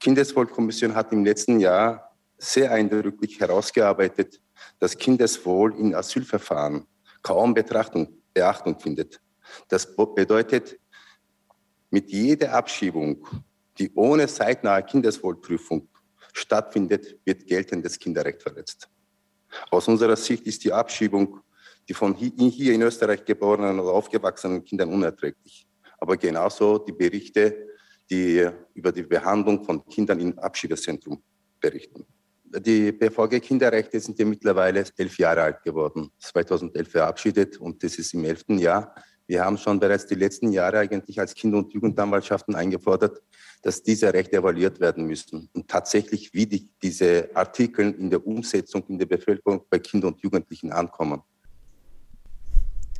Kindeswohlkommission 0.00 0.94
hat 0.94 1.12
im 1.12 1.22
letzten 1.22 1.60
Jahr 1.60 2.14
sehr 2.38 2.72
eindrücklich 2.72 3.38
herausgearbeitet, 3.38 4.40
dass 4.82 4.98
Kindeswohl 4.98 5.78
in 5.78 5.94
Asylverfahren 5.94 6.84
kaum 7.22 7.54
Betrachtung, 7.54 8.20
Beachtung 8.34 8.80
findet. 8.80 9.20
Das 9.68 9.94
bedeutet, 9.94 10.76
mit 11.90 12.10
jeder 12.10 12.52
Abschiebung, 12.52 13.24
die 13.78 13.92
ohne 13.94 14.26
zeitnahe 14.26 14.82
Kindeswohlprüfung 14.82 15.88
stattfindet, 16.32 17.16
wird 17.24 17.46
geltendes 17.46 17.96
Kinderrecht 17.96 18.42
verletzt. 18.42 18.88
Aus 19.70 19.86
unserer 19.86 20.16
Sicht 20.16 20.48
ist 20.48 20.64
die 20.64 20.72
Abschiebung, 20.72 21.38
die 21.88 21.94
von 21.94 22.16
hier 22.16 22.74
in 22.74 22.82
Österreich 22.82 23.24
geborenen 23.24 23.78
oder 23.78 23.92
aufgewachsenen 23.92 24.64
Kindern 24.64 24.92
unerträglich. 24.92 25.64
Aber 25.98 26.16
genauso 26.16 26.78
die 26.78 26.90
Berichte, 26.90 27.68
die 28.10 28.48
über 28.74 28.90
die 28.90 29.04
Behandlung 29.04 29.64
von 29.64 29.84
Kindern 29.84 30.18
im 30.18 30.36
Abschiebezentrum 30.40 31.22
berichten. 31.60 32.04
Die 32.58 32.92
BVG-Kinderrechte 32.92 33.98
sind 33.98 34.18
ja 34.18 34.26
mittlerweile 34.26 34.84
elf 34.98 35.16
Jahre 35.18 35.42
alt 35.42 35.62
geworden, 35.62 36.10
2011 36.18 36.90
verabschiedet 36.90 37.56
und 37.56 37.82
das 37.82 37.96
ist 37.96 38.12
im 38.12 38.24
elften 38.24 38.58
Jahr. 38.58 38.94
Wir 39.26 39.42
haben 39.42 39.56
schon 39.56 39.80
bereits 39.80 40.04
die 40.06 40.16
letzten 40.16 40.52
Jahre 40.52 40.80
eigentlich 40.80 41.18
als 41.18 41.34
Kinder- 41.34 41.58
und 41.58 41.72
Jugendanwaltschaften 41.72 42.54
eingefordert, 42.54 43.22
dass 43.62 43.82
diese 43.82 44.12
Rechte 44.12 44.36
evaluiert 44.36 44.80
werden 44.80 45.06
müssen 45.06 45.48
und 45.54 45.68
tatsächlich, 45.68 46.34
wie 46.34 46.46
die, 46.46 46.68
diese 46.82 47.30
Artikel 47.32 47.90
in 47.92 48.10
der 48.10 48.26
Umsetzung 48.26 48.84
in 48.88 48.98
der 48.98 49.06
Bevölkerung 49.06 49.64
bei 49.70 49.78
Kindern 49.78 50.12
und 50.12 50.20
Jugendlichen 50.20 50.72
ankommen. 50.72 51.22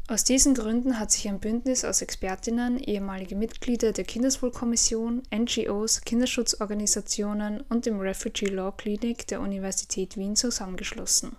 Aus 0.09 0.25
diesen 0.25 0.55
Gründen 0.55 0.99
hat 0.99 1.13
sich 1.13 1.29
ein 1.29 1.39
Bündnis 1.39 1.85
aus 1.85 2.03
Expertinnen, 2.03 2.77
ehemalige 2.77 3.37
Mitglieder 3.37 3.93
der 3.93 4.05
Kindeswohlkommission, 4.05 5.23
NGOs, 5.33 6.01
Kinderschutzorganisationen 6.01 7.61
und 7.69 7.87
dem 7.87 8.01
Refugee 8.01 8.47
Law 8.47 8.73
Clinic 8.77 9.29
der 9.29 9.41
Universität 9.41 10.17
Wien 10.17 10.35
zusammengeschlossen. 10.35 11.37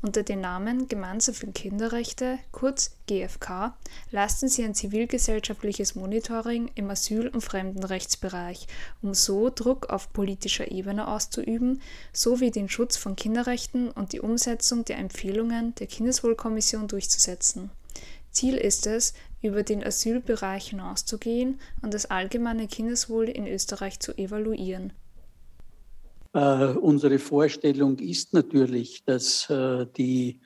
Unter 0.00 0.22
dem 0.22 0.40
Namen 0.40 0.88
Gemeinsam 0.88 1.34
für 1.34 1.46
Kinderrechte, 1.48 2.38
kurz 2.52 2.92
GFK, 3.06 3.76
leisten 4.10 4.48
sie 4.48 4.64
ein 4.64 4.74
zivilgesellschaftliches 4.74 5.94
Monitoring 5.94 6.70
im 6.74 6.88
Asyl- 6.88 7.28
und 7.28 7.42
Fremdenrechtsbereich, 7.42 8.66
um 9.02 9.12
so 9.12 9.50
Druck 9.50 9.90
auf 9.90 10.10
politischer 10.14 10.70
Ebene 10.72 11.06
auszuüben, 11.06 11.82
sowie 12.14 12.50
den 12.50 12.70
Schutz 12.70 12.96
von 12.96 13.14
Kinderrechten 13.14 13.90
und 13.90 14.14
die 14.14 14.20
Umsetzung 14.20 14.86
der 14.86 14.96
Empfehlungen 14.96 15.74
der 15.74 15.86
Kindeswohlkommission 15.86 16.88
durchzusetzen. 16.88 17.70
Ziel 18.30 18.54
ist 18.54 18.86
es, 18.86 19.14
über 19.42 19.62
den 19.62 19.82
Asylbereich 19.84 20.68
hinauszugehen 20.70 21.60
und 21.82 21.94
das 21.94 22.06
allgemeine 22.06 22.66
Kindeswohl 22.66 23.28
in 23.28 23.46
Österreich 23.46 24.00
zu 24.00 24.16
evaluieren. 24.16 24.92
Äh, 26.32 26.72
unsere 26.74 27.18
Vorstellung 27.18 27.98
ist 27.98 28.34
natürlich, 28.34 29.02
dass 29.04 29.48
äh, 29.50 29.86
die 29.96 30.40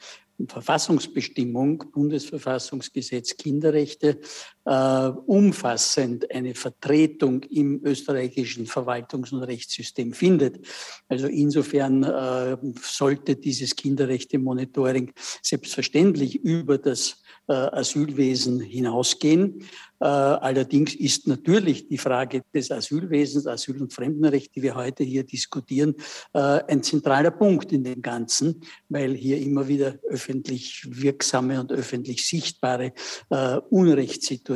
Verfassungsbestimmung, 0.48 1.84
Bundesverfassungsgesetz 1.92 3.36
Kinderrechte, 3.36 4.18
äh, 4.64 5.08
umfassend 5.26 6.30
eine 6.30 6.54
Vertretung 6.54 7.42
im 7.44 7.84
österreichischen 7.84 8.66
Verwaltungs- 8.66 9.32
und 9.32 9.42
Rechtssystem 9.42 10.12
findet. 10.12 10.66
Also 11.08 11.26
insofern 11.26 12.02
äh, 12.02 12.56
sollte 12.80 13.36
dieses 13.36 13.76
Kinderrechte-Monitoring 13.76 15.12
selbstverständlich 15.42 16.36
über 16.36 16.78
das 16.78 17.22
äh, 17.46 17.52
Asylwesen 17.52 18.58
hinausgehen. 18.58 19.60
Äh, 20.00 20.06
allerdings 20.06 20.94
ist 20.94 21.28
natürlich 21.28 21.88
die 21.88 21.98
Frage 21.98 22.40
des 22.54 22.70
Asylwesens, 22.70 23.46
Asyl- 23.46 23.82
und 23.82 23.92
Fremdenrecht, 23.92 24.56
die 24.56 24.62
wir 24.62 24.74
heute 24.74 25.04
hier 25.04 25.24
diskutieren, 25.24 25.94
äh, 26.32 26.38
ein 26.38 26.82
zentraler 26.82 27.30
Punkt 27.30 27.70
in 27.72 27.84
dem 27.84 28.00
Ganzen, 28.00 28.62
weil 28.88 29.14
hier 29.14 29.36
immer 29.36 29.68
wieder 29.68 29.98
öffentlich 30.08 30.86
wirksame 30.88 31.60
und 31.60 31.70
öffentlich 31.70 32.26
sichtbare 32.26 32.94
Unrechtssituationen 33.28 34.53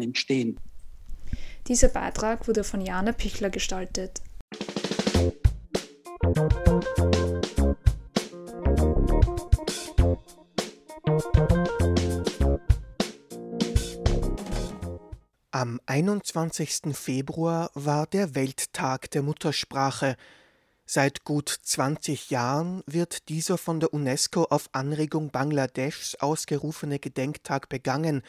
entstehen. 0.00 0.58
Dieser 1.68 1.88
Beitrag 1.88 2.46
wurde 2.46 2.64
von 2.64 2.80
Jana 2.80 3.12
Pichler 3.12 3.50
gestaltet. 3.50 4.22
Am 15.50 15.80
21. 15.86 16.94
Februar 16.94 17.70
war 17.74 18.06
der 18.06 18.34
Welttag 18.34 19.10
der 19.12 19.22
Muttersprache. 19.22 20.16
Seit 20.84 21.24
gut 21.24 21.48
20 21.48 22.30
Jahren 22.30 22.82
wird 22.86 23.28
dieser 23.28 23.56
von 23.56 23.80
der 23.80 23.94
UNESCO 23.94 24.44
auf 24.44 24.68
Anregung 24.72 25.30
Bangladeschs 25.30 26.16
ausgerufene 26.16 26.98
Gedenktag 26.98 27.68
begangen. 27.68 28.22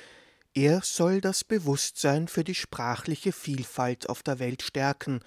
Er 0.58 0.82
soll 0.82 1.22
das 1.22 1.44
Bewusstsein 1.44 2.28
für 2.28 2.44
die 2.44 2.56
sprachliche 2.56 3.32
Vielfalt 3.32 4.10
auf 4.10 4.24
der 4.24 4.40
Welt 4.40 4.64
stärken. 4.64 5.20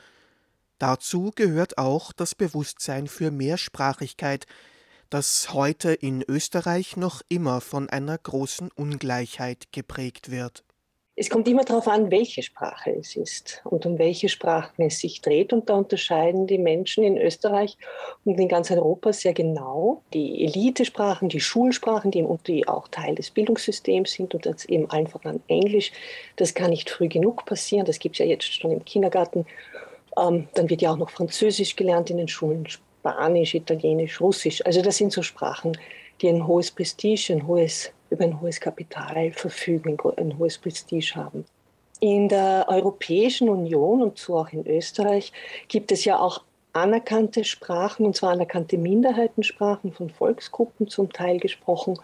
Dazu 0.79 1.31
gehört 1.33 1.79
auch 1.79 2.13
das 2.13 2.35
Bewusstsein 2.35 3.07
für 3.07 3.31
Mehrsprachigkeit, 3.31 4.47
das 5.09 5.55
heute 5.55 5.93
in 5.93 6.25
Österreich 6.27 6.97
noch 6.97 7.23
immer 7.29 7.61
von 7.61 7.89
einer 7.89 8.19
großen 8.19 8.73
Ungleichheit 8.73 9.69
geprägt 9.71 10.33
wird. 10.33 10.65
Es 11.17 11.29
kommt 11.29 11.49
immer 11.49 11.65
darauf 11.65 11.89
an, 11.89 12.11
welche 12.11 12.43
Sprache 12.43 12.93
es 12.93 13.17
ist 13.17 13.61
und 13.65 13.85
um 13.85 13.99
welche 13.99 14.29
Sprachen 14.29 14.83
es 14.83 15.01
sich 15.01 15.21
dreht. 15.21 15.53
Und 15.53 15.69
da 15.69 15.75
unterscheiden 15.75 16.47
die 16.47 16.57
Menschen 16.57 17.05
in 17.05 17.19
Österreich 17.19 17.77
und 18.25 18.39
in 18.39 18.49
ganz 18.49 18.71
Europa 18.71 19.13
sehr 19.13 19.35
genau 19.35 20.03
die 20.15 20.45
Elitesprachen, 20.45 21.29
die 21.29 21.41
Schulsprachen, 21.41 22.11
die, 22.11 22.27
die 22.47 22.67
auch 22.67 22.89
Teil 22.89 23.17
des 23.17 23.33
Bildungssystems 23.33 24.13
sind 24.13 24.35
und 24.35 24.47
das 24.47 24.65
eben 24.65 24.89
einfach 24.91 25.23
an 25.25 25.43
Englisch. 25.49 25.93
Das 26.37 26.55
kann 26.55 26.71
nicht 26.71 26.89
früh 26.89 27.09
genug 27.09 27.45
passieren. 27.45 27.85
Das 27.85 27.99
gibt 27.99 28.15
es 28.15 28.21
ja 28.21 28.27
jetzt 28.27 28.55
schon 28.55 28.71
im 28.71 28.85
Kindergarten. 28.85 29.47
Ähm, 30.17 30.49
dann 30.55 30.71
wird 30.71 30.81
ja 30.81 30.93
auch 30.93 30.97
noch 30.97 31.11
Französisch 31.11 31.77
gelernt 31.77 32.09
in 32.11 32.19
den 32.19 32.29
Schulen, 32.29 32.67
Spanisch, 32.67 33.55
Italienisch, 33.55 34.21
Russisch. 34.21 34.65
Also 34.65 34.81
das 34.81 34.97
sind 34.97 35.13
so 35.13 35.23
Sprachen, 35.23 35.77
die 36.21 36.29
ein 36.29 36.47
hohes 36.47 36.71
Prestige, 36.71 37.33
ein 37.33 37.47
hohes 37.47 37.93
über 38.11 38.25
ein 38.25 38.41
hohes 38.41 38.61
Kapital 38.61 39.33
verfügen, 39.33 39.97
ein 40.17 40.39
hohes 40.39 40.59
Prestige 40.59 41.15
haben. 41.15 41.45
In 42.01 42.29
der 42.29 42.67
Europäischen 42.69 43.49
Union 43.49 44.03
und 44.03 44.19
so 44.19 44.39
auch 44.39 44.49
in 44.51 44.67
Österreich 44.67 45.33
gibt 45.69 45.93
es 45.93 46.05
ja 46.05 46.19
auch 46.19 46.43
anerkannte 46.73 47.45
Sprachen, 47.45 48.07
und 48.07 48.17
zwar 48.17 48.31
anerkannte 48.31 48.79
Minderheitensprachen 48.79 49.93
von 49.93 50.11
Volksgruppen 50.11 50.89
zum 50.89 51.13
Teil 51.13 51.39
gesprochen. 51.39 51.99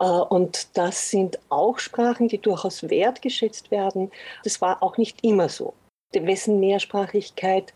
Äh, 0.00 0.04
und 0.04 0.76
das 0.76 1.10
sind 1.10 1.38
auch 1.48 1.78
Sprachen, 1.78 2.28
die 2.28 2.38
durchaus 2.38 2.88
wertgeschätzt 2.88 3.70
werden. 3.70 4.10
Das 4.44 4.60
war 4.60 4.82
auch 4.82 4.98
nicht 4.98 5.24
immer 5.24 5.48
so. 5.48 5.74
Wessen 6.12 6.60
Mehrsprachigkeit 6.60 7.74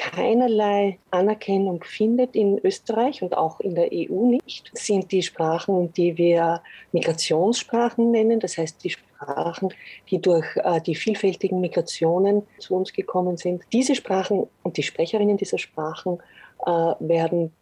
keinerlei 0.00 0.98
Anerkennung 1.10 1.84
findet 1.84 2.34
in 2.34 2.58
Österreich 2.64 3.22
und 3.22 3.36
auch 3.36 3.60
in 3.60 3.74
der 3.74 3.90
EU 3.92 4.30
nicht, 4.30 4.70
sind 4.72 5.12
die 5.12 5.22
Sprachen, 5.22 5.92
die 5.92 6.16
wir 6.16 6.62
Migrationssprachen 6.92 8.10
nennen. 8.10 8.40
Das 8.40 8.56
heißt, 8.56 8.82
die 8.82 8.90
Sprachen, 8.90 9.74
die 10.08 10.18
durch 10.18 10.56
äh, 10.56 10.80
die 10.80 10.94
vielfältigen 10.94 11.60
Migrationen 11.60 12.46
zu 12.58 12.76
uns 12.76 12.94
gekommen 12.94 13.36
sind. 13.36 13.62
Diese 13.74 13.94
Sprachen 13.94 14.46
und 14.62 14.78
die 14.78 14.82
Sprecherinnen 14.82 15.36
dieser 15.36 15.58
Sprachen 15.58 16.18
äh, 16.64 16.70
werden 16.70 17.52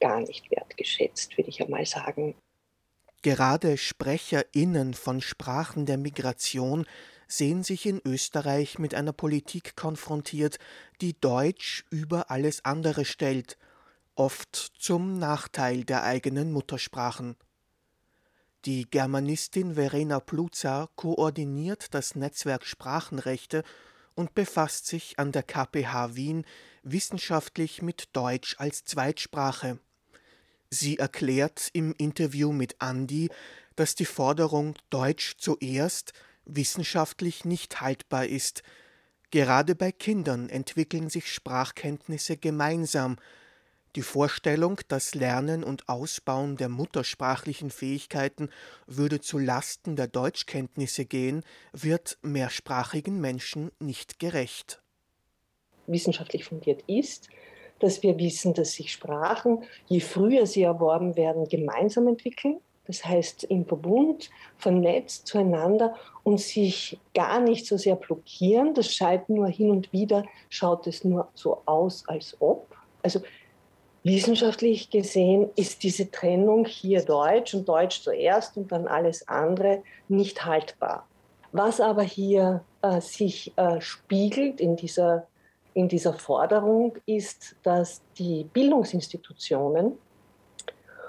gar 0.00 0.20
nicht 0.20 0.48
wertgeschätzt, 0.52 1.36
würde 1.36 1.50
ich 1.50 1.60
einmal 1.60 1.86
sagen. 1.86 2.36
Gerade 3.22 3.78
SprecherInnen 3.78 4.94
von 4.94 5.20
Sprachen 5.20 5.86
der 5.86 5.98
Migration 5.98 6.86
sehen 7.28 7.62
sich 7.62 7.86
in 7.86 8.00
Österreich 8.04 8.78
mit 8.78 8.94
einer 8.94 9.12
Politik 9.12 9.76
konfrontiert, 9.76 10.58
die 11.00 11.18
Deutsch 11.20 11.84
über 11.90 12.30
alles 12.30 12.64
andere 12.64 13.04
stellt, 13.04 13.58
oft 14.14 14.54
zum 14.78 15.18
Nachteil 15.18 15.84
der 15.84 16.04
eigenen 16.04 16.52
Muttersprachen. 16.52 17.36
Die 18.64 18.88
Germanistin 18.90 19.74
Verena 19.74 20.20
Pluza 20.20 20.88
koordiniert 20.96 21.92
das 21.92 22.14
Netzwerk 22.14 22.64
Sprachenrechte 22.64 23.62
und 24.14 24.34
befasst 24.34 24.86
sich 24.86 25.18
an 25.18 25.32
der 25.32 25.42
KPH 25.42 26.14
Wien 26.14 26.46
wissenschaftlich 26.82 27.82
mit 27.82 28.08
Deutsch 28.14 28.56
als 28.58 28.84
Zweitsprache. 28.84 29.78
Sie 30.70 30.98
erklärt 30.98 31.68
im 31.72 31.94
Interview 31.98 32.52
mit 32.52 32.80
Andi, 32.80 33.30
dass 33.76 33.94
die 33.94 34.06
Forderung 34.06 34.76
Deutsch 34.90 35.36
zuerst 35.38 36.12
wissenschaftlich 36.46 37.44
nicht 37.44 37.80
haltbar 37.80 38.26
ist. 38.26 38.62
Gerade 39.30 39.74
bei 39.74 39.90
Kindern 39.92 40.48
entwickeln 40.48 41.10
sich 41.10 41.32
Sprachkenntnisse 41.32 42.36
gemeinsam. 42.36 43.16
Die 43.96 44.02
Vorstellung, 44.02 44.80
das 44.88 45.14
Lernen 45.14 45.62
und 45.62 45.88
Ausbauen 45.88 46.56
der 46.56 46.68
muttersprachlichen 46.68 47.70
Fähigkeiten 47.70 48.50
würde 48.86 49.20
zu 49.20 49.38
Lasten 49.38 49.96
der 49.96 50.08
Deutschkenntnisse 50.08 51.04
gehen, 51.04 51.44
wird 51.72 52.18
mehrsprachigen 52.22 53.20
Menschen 53.20 53.70
nicht 53.78 54.18
gerecht. 54.18 54.82
Wissenschaftlich 55.86 56.44
fundiert 56.44 56.82
ist, 56.88 57.28
dass 57.78 58.02
wir 58.02 58.18
wissen, 58.18 58.54
dass 58.54 58.72
sich 58.72 58.92
Sprachen, 58.92 59.64
je 59.86 60.00
früher 60.00 60.46
sie 60.46 60.62
erworben 60.62 61.16
werden, 61.16 61.48
gemeinsam 61.48 62.08
entwickeln 62.08 62.60
das 62.86 63.04
heißt 63.04 63.44
im 63.44 63.66
Verbund, 63.66 64.30
vernetzt 64.58 65.26
zueinander 65.26 65.94
und 66.22 66.40
sich 66.40 66.98
gar 67.14 67.40
nicht 67.40 67.66
so 67.66 67.76
sehr 67.76 67.96
blockieren. 67.96 68.74
Das 68.74 68.92
scheint 68.92 69.28
nur 69.28 69.48
hin 69.48 69.70
und 69.70 69.92
wieder, 69.92 70.24
schaut 70.48 70.86
es 70.86 71.04
nur 71.04 71.28
so 71.34 71.62
aus, 71.64 72.04
als 72.06 72.36
ob. 72.40 72.66
Also 73.02 73.20
wissenschaftlich 74.02 74.90
gesehen 74.90 75.50
ist 75.56 75.82
diese 75.82 76.10
Trennung 76.10 76.66
hier 76.66 77.02
Deutsch 77.02 77.54
und 77.54 77.68
Deutsch 77.68 78.02
zuerst 78.02 78.56
und 78.56 78.70
dann 78.70 78.86
alles 78.86 79.26
andere 79.28 79.82
nicht 80.08 80.44
haltbar. 80.44 81.06
Was 81.52 81.80
aber 81.80 82.02
hier 82.02 82.64
äh, 82.82 83.00
sich 83.00 83.52
äh, 83.56 83.80
spiegelt 83.80 84.60
in 84.60 84.76
dieser, 84.76 85.26
in 85.72 85.88
dieser 85.88 86.12
Forderung, 86.12 86.96
ist, 87.06 87.56
dass 87.62 88.02
die 88.18 88.44
Bildungsinstitutionen 88.44 89.98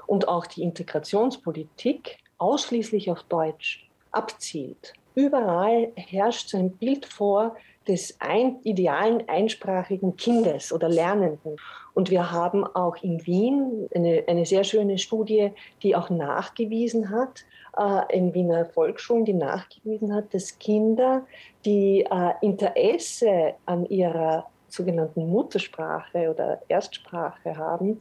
und 0.07 0.27
auch 0.27 0.45
die 0.45 0.63
Integrationspolitik 0.63 2.17
ausschließlich 2.37 3.11
auf 3.11 3.23
Deutsch 3.23 3.87
abzielt. 4.11 4.93
Überall 5.15 5.91
herrscht 5.95 6.49
so 6.49 6.57
ein 6.57 6.71
Bild 6.71 7.05
vor 7.05 7.55
des 7.87 8.17
ein, 8.19 8.57
idealen 8.63 9.27
einsprachigen 9.29 10.17
Kindes 10.17 10.73
oder 10.73 10.89
Lernenden. 10.89 11.55
Und 11.93 12.09
wir 12.09 12.31
haben 12.31 12.65
auch 12.65 12.97
in 13.01 13.25
Wien 13.25 13.87
eine, 13.95 14.23
eine 14.27 14.45
sehr 14.45 14.63
schöne 14.63 14.97
Studie, 14.97 15.51
die 15.83 15.95
auch 15.95 16.09
nachgewiesen 16.09 17.09
hat, 17.09 17.45
äh, 17.77 18.17
in 18.17 18.33
Wiener 18.33 18.65
Volksschulen, 18.65 19.23
die 19.23 19.33
nachgewiesen 19.33 20.13
hat, 20.13 20.33
dass 20.33 20.59
Kinder, 20.59 21.25
die 21.63 22.01
äh, 22.01 22.33
Interesse 22.41 23.53
an 23.65 23.85
ihrer 23.85 24.47
sogenannten 24.67 25.29
Muttersprache 25.29 26.29
oder 26.29 26.61
Erstsprache 26.67 27.55
haben, 27.55 27.99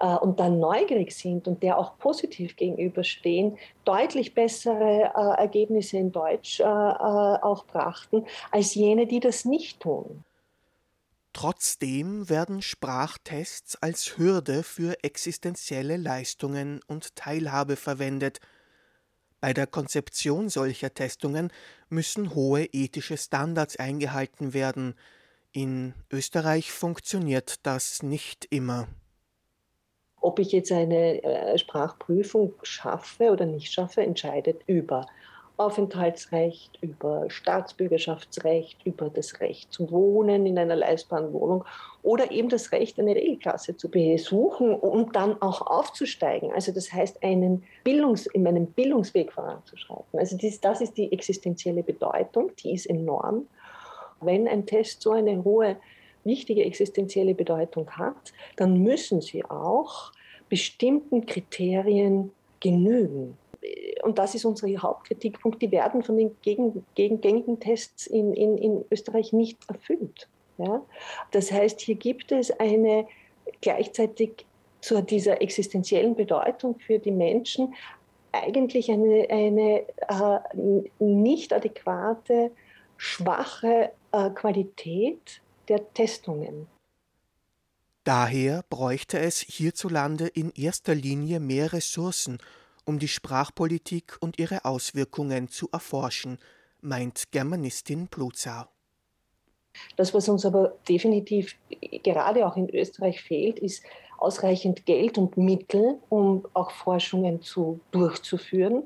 äh, 0.00 0.16
und 0.16 0.40
dann 0.40 0.58
neugierig 0.58 1.12
sind 1.12 1.46
und 1.46 1.62
der 1.62 1.78
auch 1.78 1.98
positiv 1.98 2.56
gegenüberstehen, 2.56 3.58
deutlich 3.84 4.34
bessere 4.34 5.12
äh, 5.14 5.40
Ergebnisse 5.40 5.98
in 5.98 6.10
Deutsch 6.10 6.60
äh, 6.60 6.64
auch 6.64 7.64
brachten, 7.66 8.26
als 8.50 8.74
jene, 8.74 9.06
die 9.06 9.20
das 9.20 9.44
nicht 9.44 9.80
tun. 9.80 10.24
Trotzdem 11.32 12.28
werden 12.28 12.60
Sprachtests 12.60 13.76
als 13.76 14.18
Hürde 14.18 14.64
für 14.64 14.96
existenzielle 15.04 15.96
Leistungen 15.96 16.80
und 16.88 17.14
Teilhabe 17.14 17.76
verwendet. 17.76 18.40
Bei 19.40 19.52
der 19.52 19.68
Konzeption 19.68 20.48
solcher 20.48 20.92
Testungen 20.92 21.52
müssen 21.88 22.34
hohe 22.34 22.64
ethische 22.64 23.16
Standards 23.16 23.76
eingehalten 23.76 24.54
werden. 24.54 24.94
In 25.52 25.94
Österreich 26.10 26.72
funktioniert 26.72 27.64
das 27.64 28.02
nicht 28.02 28.46
immer 28.50 28.88
ob 30.20 30.38
ich 30.38 30.52
jetzt 30.52 30.72
eine 30.72 31.22
äh, 31.22 31.58
Sprachprüfung 31.58 32.54
schaffe 32.62 33.30
oder 33.30 33.46
nicht 33.46 33.72
schaffe, 33.72 34.02
entscheidet 34.02 34.62
über 34.66 35.06
Aufenthaltsrecht, 35.60 36.78
über 36.80 37.28
Staatsbürgerschaftsrecht, 37.28 38.78
über 38.84 39.10
das 39.10 39.40
Recht 39.40 39.70
zu 39.70 39.90
wohnen 39.90 40.46
in 40.46 40.58
einer 40.58 40.74
leistbaren 40.74 41.34
Wohnung 41.34 41.66
oder 42.02 42.30
eben 42.30 42.48
das 42.48 42.72
Recht, 42.72 42.98
eine 42.98 43.14
Regelklasse 43.14 43.76
zu 43.76 43.90
besuchen 43.90 44.74
und 44.74 45.14
dann 45.14 45.40
auch 45.42 45.60
aufzusteigen. 45.60 46.50
Also 46.52 46.72
das 46.72 46.90
heißt, 46.90 47.22
einen 47.22 47.62
Bildungs, 47.84 48.24
in 48.26 48.42
meinem 48.42 48.68
Bildungsweg 48.68 49.32
voranzuschreiten. 49.32 50.18
Also 50.18 50.38
dies, 50.38 50.62
das 50.62 50.80
ist 50.80 50.96
die 50.96 51.12
existenzielle 51.12 51.82
Bedeutung, 51.82 52.52
die 52.62 52.72
ist 52.72 52.86
enorm. 52.86 53.46
Wenn 54.22 54.48
ein 54.48 54.64
Test 54.64 55.02
so 55.02 55.12
eine 55.12 55.44
hohe 55.44 55.76
wichtige 56.24 56.64
existenzielle 56.64 57.34
Bedeutung 57.34 57.90
hat, 57.90 58.32
dann 58.56 58.82
müssen 58.82 59.20
sie 59.20 59.44
auch 59.44 60.12
bestimmten 60.48 61.26
Kriterien 61.26 62.32
genügen. 62.60 63.36
Und 64.02 64.18
das 64.18 64.34
ist 64.34 64.44
unser 64.44 64.68
Hauptkritikpunkt. 64.68 65.60
Die 65.60 65.70
werden 65.70 66.02
von 66.02 66.16
den 66.16 66.36
gegen, 66.42 66.84
gegen 66.94 67.20
gängigen 67.20 67.60
Tests 67.60 68.06
in, 68.06 68.32
in, 68.32 68.56
in 68.58 68.84
Österreich 68.90 69.32
nicht 69.32 69.58
erfüllt. 69.68 70.28
Ja? 70.58 70.82
Das 71.30 71.52
heißt, 71.52 71.80
hier 71.80 71.96
gibt 71.96 72.32
es 72.32 72.50
eine 72.58 73.06
gleichzeitig 73.60 74.46
zu 74.80 75.02
dieser 75.02 75.42
existenziellen 75.42 76.14
Bedeutung 76.14 76.78
für 76.78 76.98
die 76.98 77.10
Menschen 77.10 77.74
eigentlich 78.32 78.90
eine, 78.90 79.26
eine 79.28 79.80
äh, 79.80 80.80
nicht 80.98 81.52
adäquate, 81.52 82.50
schwache 82.96 83.90
äh, 84.12 84.30
Qualität 84.30 85.42
der 85.70 85.94
Testungen. 85.94 86.66
Daher 88.04 88.64
bräuchte 88.68 89.18
es 89.18 89.40
hierzulande 89.40 90.26
in 90.26 90.50
erster 90.50 90.94
Linie 90.94 91.38
mehr 91.38 91.72
Ressourcen, 91.72 92.38
um 92.84 92.98
die 92.98 93.08
Sprachpolitik 93.08 94.16
und 94.20 94.38
ihre 94.38 94.64
Auswirkungen 94.64 95.48
zu 95.48 95.68
erforschen, 95.70 96.38
meint 96.80 97.30
Germanistin 97.30 98.08
Pluzau. 98.08 98.64
Das, 99.96 100.12
was 100.12 100.28
uns 100.28 100.44
aber 100.44 100.76
definitiv 100.88 101.54
gerade 102.02 102.46
auch 102.46 102.56
in 102.56 102.68
Österreich 102.68 103.22
fehlt, 103.22 103.58
ist 103.60 103.84
ausreichend 104.20 104.86
Geld 104.86 105.18
und 105.18 105.36
Mittel, 105.36 105.98
um 106.08 106.46
auch 106.52 106.70
Forschungen 106.70 107.42
zu, 107.42 107.80
durchzuführen. 107.90 108.84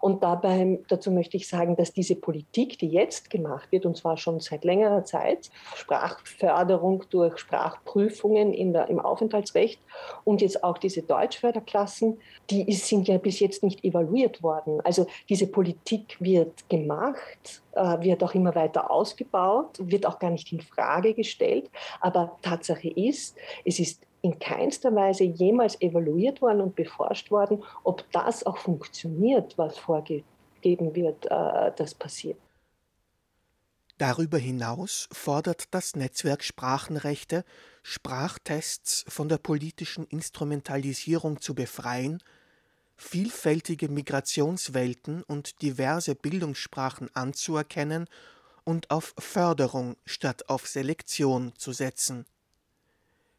Und 0.00 0.22
dabei, 0.22 0.78
dazu 0.88 1.10
möchte 1.10 1.36
ich 1.36 1.48
sagen, 1.48 1.76
dass 1.76 1.92
diese 1.92 2.14
Politik, 2.14 2.78
die 2.78 2.88
jetzt 2.88 3.30
gemacht 3.30 3.72
wird, 3.72 3.86
und 3.86 3.96
zwar 3.96 4.16
schon 4.16 4.40
seit 4.40 4.64
längerer 4.64 5.04
Zeit, 5.04 5.50
Sprachförderung 5.74 7.04
durch 7.10 7.38
Sprachprüfungen 7.38 8.54
in 8.54 8.72
der, 8.72 8.88
im 8.88 9.00
Aufenthaltsrecht 9.00 9.80
und 10.24 10.40
jetzt 10.40 10.62
auch 10.62 10.78
diese 10.78 11.02
Deutschförderklassen, 11.02 12.20
die 12.50 12.72
sind 12.72 13.08
ja 13.08 13.18
bis 13.18 13.40
jetzt 13.40 13.62
nicht 13.62 13.84
evaluiert 13.84 14.42
worden. 14.42 14.80
Also 14.82 15.06
diese 15.28 15.48
Politik 15.48 16.16
wird 16.20 16.68
gemacht, 16.68 17.62
äh, 17.72 18.00
wird 18.00 18.22
auch 18.22 18.34
immer 18.34 18.54
weiter 18.54 18.90
ausgebaut, 18.90 19.70
wird 19.78 20.06
auch 20.06 20.18
gar 20.18 20.30
nicht 20.30 20.52
in 20.52 20.60
Frage 20.60 21.14
gestellt. 21.14 21.70
Aber 22.00 22.38
Tatsache 22.42 22.88
ist, 22.88 23.36
es 23.64 23.80
ist 23.80 24.06
in 24.26 24.38
keinster 24.40 24.92
Weise 24.94 25.22
jemals 25.22 25.80
evaluiert 25.80 26.42
worden 26.42 26.60
und 26.60 26.74
beforscht 26.74 27.30
worden, 27.30 27.62
ob 27.84 28.04
das 28.10 28.44
auch 28.44 28.58
funktioniert, 28.58 29.56
was 29.56 29.78
vorgegeben 29.78 30.94
wird, 30.94 31.26
äh, 31.26 31.72
das 31.76 31.94
passiert. 31.94 32.36
Darüber 33.98 34.36
hinaus 34.36 35.08
fordert 35.12 35.72
das 35.72 35.94
Netzwerk 35.94 36.42
Sprachenrechte, 36.42 37.44
Sprachtests 37.82 39.04
von 39.08 39.28
der 39.28 39.38
politischen 39.38 40.04
Instrumentalisierung 40.06 41.40
zu 41.40 41.54
befreien, 41.54 42.20
vielfältige 42.96 43.88
Migrationswelten 43.88 45.22
und 45.22 45.62
diverse 45.62 46.16
Bildungssprachen 46.16 47.14
anzuerkennen 47.14 48.06
und 48.64 48.90
auf 48.90 49.14
Förderung 49.18 49.96
statt 50.04 50.48
auf 50.48 50.66
Selektion 50.66 51.52
zu 51.56 51.72
setzen. 51.72 52.26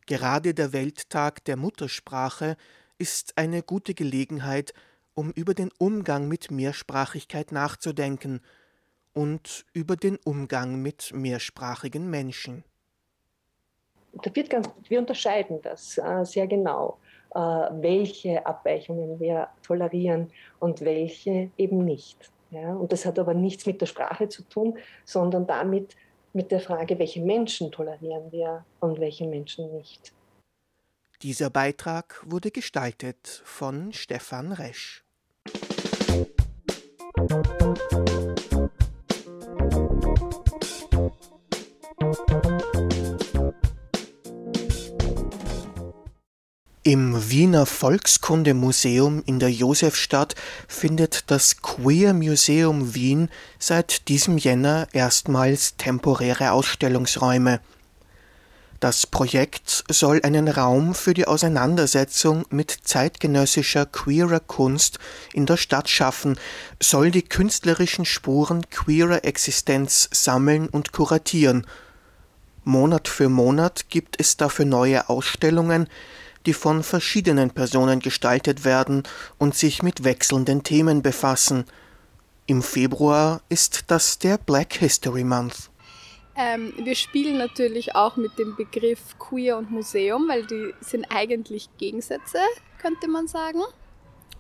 Gerade 0.08 0.54
der 0.54 0.72
Welttag 0.72 1.44
der 1.44 1.58
Muttersprache 1.58 2.56
ist 2.98 3.38
eine 3.38 3.62
gute 3.62 3.94
Gelegenheit, 3.94 4.74
um 5.14 5.32
über 5.32 5.54
den 5.54 5.70
Umgang 5.78 6.30
mit 6.30 6.50
Mehrsprachigkeit 6.50 7.52
nachzudenken 7.52 8.40
und 9.14 9.66
über 9.74 9.98
den 9.98 10.18
Umgang 10.24 10.82
mit 10.82 11.12
mehrsprachigen 11.14 12.10
Menschen. 12.10 12.64
Da 14.14 14.34
wird 14.34 14.50
ganz, 14.50 14.70
wir 14.88 15.00
unterscheiden 15.00 15.62
das 15.62 15.98
äh, 15.98 16.24
sehr 16.24 16.48
genau, 16.48 17.00
äh, 17.36 17.40
welche 17.40 18.46
Abweichungen 18.46 19.20
wir 19.20 19.50
tolerieren 19.62 20.32
und 20.60 20.82
welche 20.82 21.52
eben 21.58 21.84
nicht. 21.84 22.32
Ja? 22.52 22.74
Und 22.74 22.94
das 22.94 23.06
hat 23.06 23.20
aber 23.20 23.34
nichts 23.34 23.66
mit 23.66 23.82
der 23.82 23.88
Sprache 23.88 24.30
zu 24.30 24.44
tun, 24.44 24.78
sondern 25.04 25.46
damit, 25.46 25.98
mit 26.34 26.52
der 26.52 26.60
Frage, 26.60 27.00
welche 27.00 27.22
Menschen 27.22 27.72
tolerieren 27.72 28.32
wir 28.32 28.66
und 28.80 29.00
welche 29.00 29.26
Menschen 29.28 29.76
nicht. 29.76 30.14
Dieser 31.24 31.50
Beitrag 31.50 32.22
wurde 32.26 32.52
gestaltet 32.52 33.42
von 33.44 33.92
Stefan 33.92 34.52
Resch. 34.52 35.04
Im 46.88 47.30
Wiener 47.30 47.66
Volkskundemuseum 47.66 49.22
in 49.26 49.42
der 49.42 49.52
Josefstadt 49.52 50.36
findet 50.70 51.30
das 51.30 51.62
Queer 51.62 52.14
Museum 52.14 52.96
Wien 52.96 53.28
seit 53.60 54.08
diesem 54.08 54.38
Jänner 54.38 54.88
erstmals 54.94 55.76
temporäre 55.76 56.54
Ausstellungsräume. 56.54 57.60
Das 58.80 59.06
Projekt 59.06 59.84
soll 59.90 60.22
einen 60.24 60.48
Raum 60.48 60.96
für 60.96 61.14
die 61.14 61.28
Auseinandersetzung 61.28 62.46
mit 62.52 62.72
zeitgenössischer 62.72 63.86
queerer 63.86 64.40
Kunst 64.40 64.98
in 65.34 65.46
der 65.46 65.58
Stadt 65.58 65.90
schaffen, 65.90 66.40
soll 66.82 67.12
die 67.12 67.24
künstlerischen 67.24 68.06
Spuren 68.06 68.70
queerer 68.70 69.26
Existenz 69.26 70.08
sammeln 70.14 70.70
und 70.70 70.94
kuratieren. 70.94 71.68
Monat 72.64 73.10
für 73.10 73.28
Monat 73.28 73.90
gibt 73.90 74.22
es 74.22 74.38
dafür 74.38 74.64
neue 74.64 75.10
Ausstellungen, 75.10 75.90
die 76.48 76.54
von 76.54 76.82
verschiedenen 76.82 77.52
Personen 77.52 78.00
gestaltet 78.00 78.66
werden 78.66 79.04
und 79.38 79.54
sich 79.54 79.84
mit 79.84 80.06
wechselnden 80.06 80.64
Themen 80.64 81.04
befassen. 81.04 81.66
Im 82.46 82.64
Februar 82.64 83.42
ist 83.50 83.84
das 83.88 84.18
der 84.18 84.38
Black 84.38 84.74
History 84.76 85.26
Month. 85.26 85.70
Ähm, 86.38 86.74
wir 86.78 86.96
spielen 86.96 87.38
natürlich 87.38 87.96
auch 87.96 88.16
mit 88.16 88.40
dem 88.40 88.56
Begriff 88.56 89.20
Queer 89.20 89.58
und 89.58 89.72
Museum, 89.72 90.30
weil 90.30 90.46
die 90.46 90.74
sind 90.80 91.06
eigentlich 91.10 91.68
Gegensätze, 91.78 92.38
könnte 92.80 93.10
man 93.10 93.28
sagen. 93.28 93.62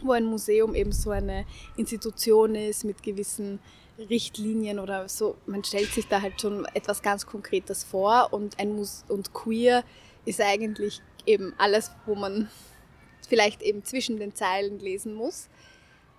Wo 0.01 0.13
ein 0.13 0.25
Museum 0.25 0.75
eben 0.75 0.93
so 0.93 1.09
eine 1.09 1.45
Institution 1.75 2.55
ist 2.55 2.85
mit 2.85 3.03
gewissen 3.03 3.59
Richtlinien 3.97 4.79
oder 4.79 5.09
so. 5.09 5.35
Man 5.45 5.63
stellt 5.63 5.91
sich 5.91 6.07
da 6.07 6.21
halt 6.21 6.39
schon 6.39 6.65
etwas 6.73 7.01
ganz 7.01 7.25
Konkretes 7.25 7.83
vor 7.83 8.29
und, 8.31 8.59
ein 8.59 8.75
Mus 8.75 9.03
und 9.09 9.33
Queer 9.33 9.83
ist 10.23 10.39
eigentlich 10.39 11.01
eben 11.27 11.53
alles, 11.57 11.91
wo 12.05 12.15
man 12.15 12.49
vielleicht 13.27 13.61
eben 13.61 13.83
zwischen 13.83 14.17
den 14.17 14.33
Zeilen 14.33 14.79
lesen 14.79 15.13
muss. 15.13 15.49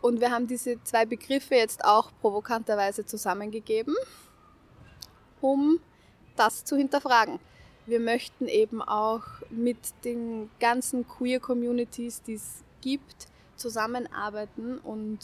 Und 0.00 0.20
wir 0.20 0.30
haben 0.30 0.46
diese 0.46 0.82
zwei 0.84 1.06
Begriffe 1.06 1.56
jetzt 1.56 1.84
auch 1.84 2.12
provokanterweise 2.20 3.04
zusammengegeben, 3.04 3.96
um 5.40 5.80
das 6.36 6.64
zu 6.64 6.76
hinterfragen. 6.76 7.40
Wir 7.86 7.98
möchten 8.00 8.46
eben 8.46 8.82
auch 8.82 9.24
mit 9.50 9.78
den 10.04 10.50
ganzen 10.60 11.08
Queer 11.08 11.40
Communities, 11.40 12.22
die 12.22 12.34
es 12.34 12.62
gibt, 12.80 13.26
zusammenarbeiten 13.56 14.78
und 14.78 15.18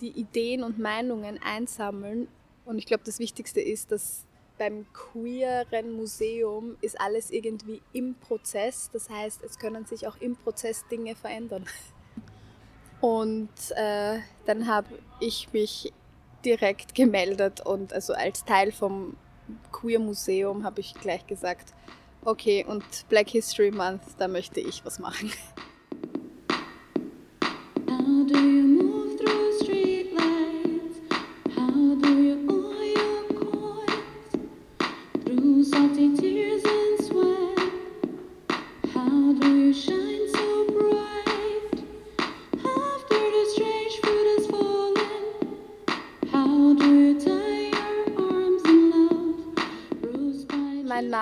die 0.00 0.10
Ideen 0.10 0.62
und 0.62 0.78
Meinungen 0.78 1.40
einsammeln. 1.42 2.28
Und 2.64 2.78
ich 2.78 2.86
glaube, 2.86 3.02
das 3.04 3.18
Wichtigste 3.18 3.60
ist, 3.60 3.90
dass 3.90 4.26
beim 4.58 4.86
queeren 4.92 5.96
Museum 5.96 6.76
ist 6.80 7.00
alles 7.00 7.30
irgendwie 7.30 7.82
im 7.92 8.14
Prozess. 8.14 8.90
Das 8.92 9.10
heißt, 9.10 9.42
es 9.42 9.58
können 9.58 9.84
sich 9.84 10.06
auch 10.06 10.16
im 10.20 10.36
Prozess 10.36 10.86
Dinge 10.88 11.14
verändern. 11.16 11.64
Und 13.00 13.50
äh, 13.76 14.18
dann 14.46 14.66
habe 14.66 14.88
ich 15.20 15.52
mich 15.52 15.92
direkt 16.44 16.94
gemeldet 16.94 17.60
und 17.64 17.92
also 17.92 18.12
als 18.12 18.44
Teil 18.44 18.70
vom 18.72 19.16
Queer 19.72 19.98
Museum 19.98 20.64
habe 20.64 20.80
ich 20.80 20.94
gleich 20.94 21.26
gesagt, 21.26 21.74
okay, 22.24 22.64
und 22.66 22.84
Black 23.08 23.30
History 23.30 23.70
Month, 23.70 24.02
da 24.18 24.28
möchte 24.28 24.60
ich 24.60 24.84
was 24.84 24.98
machen. 24.98 25.30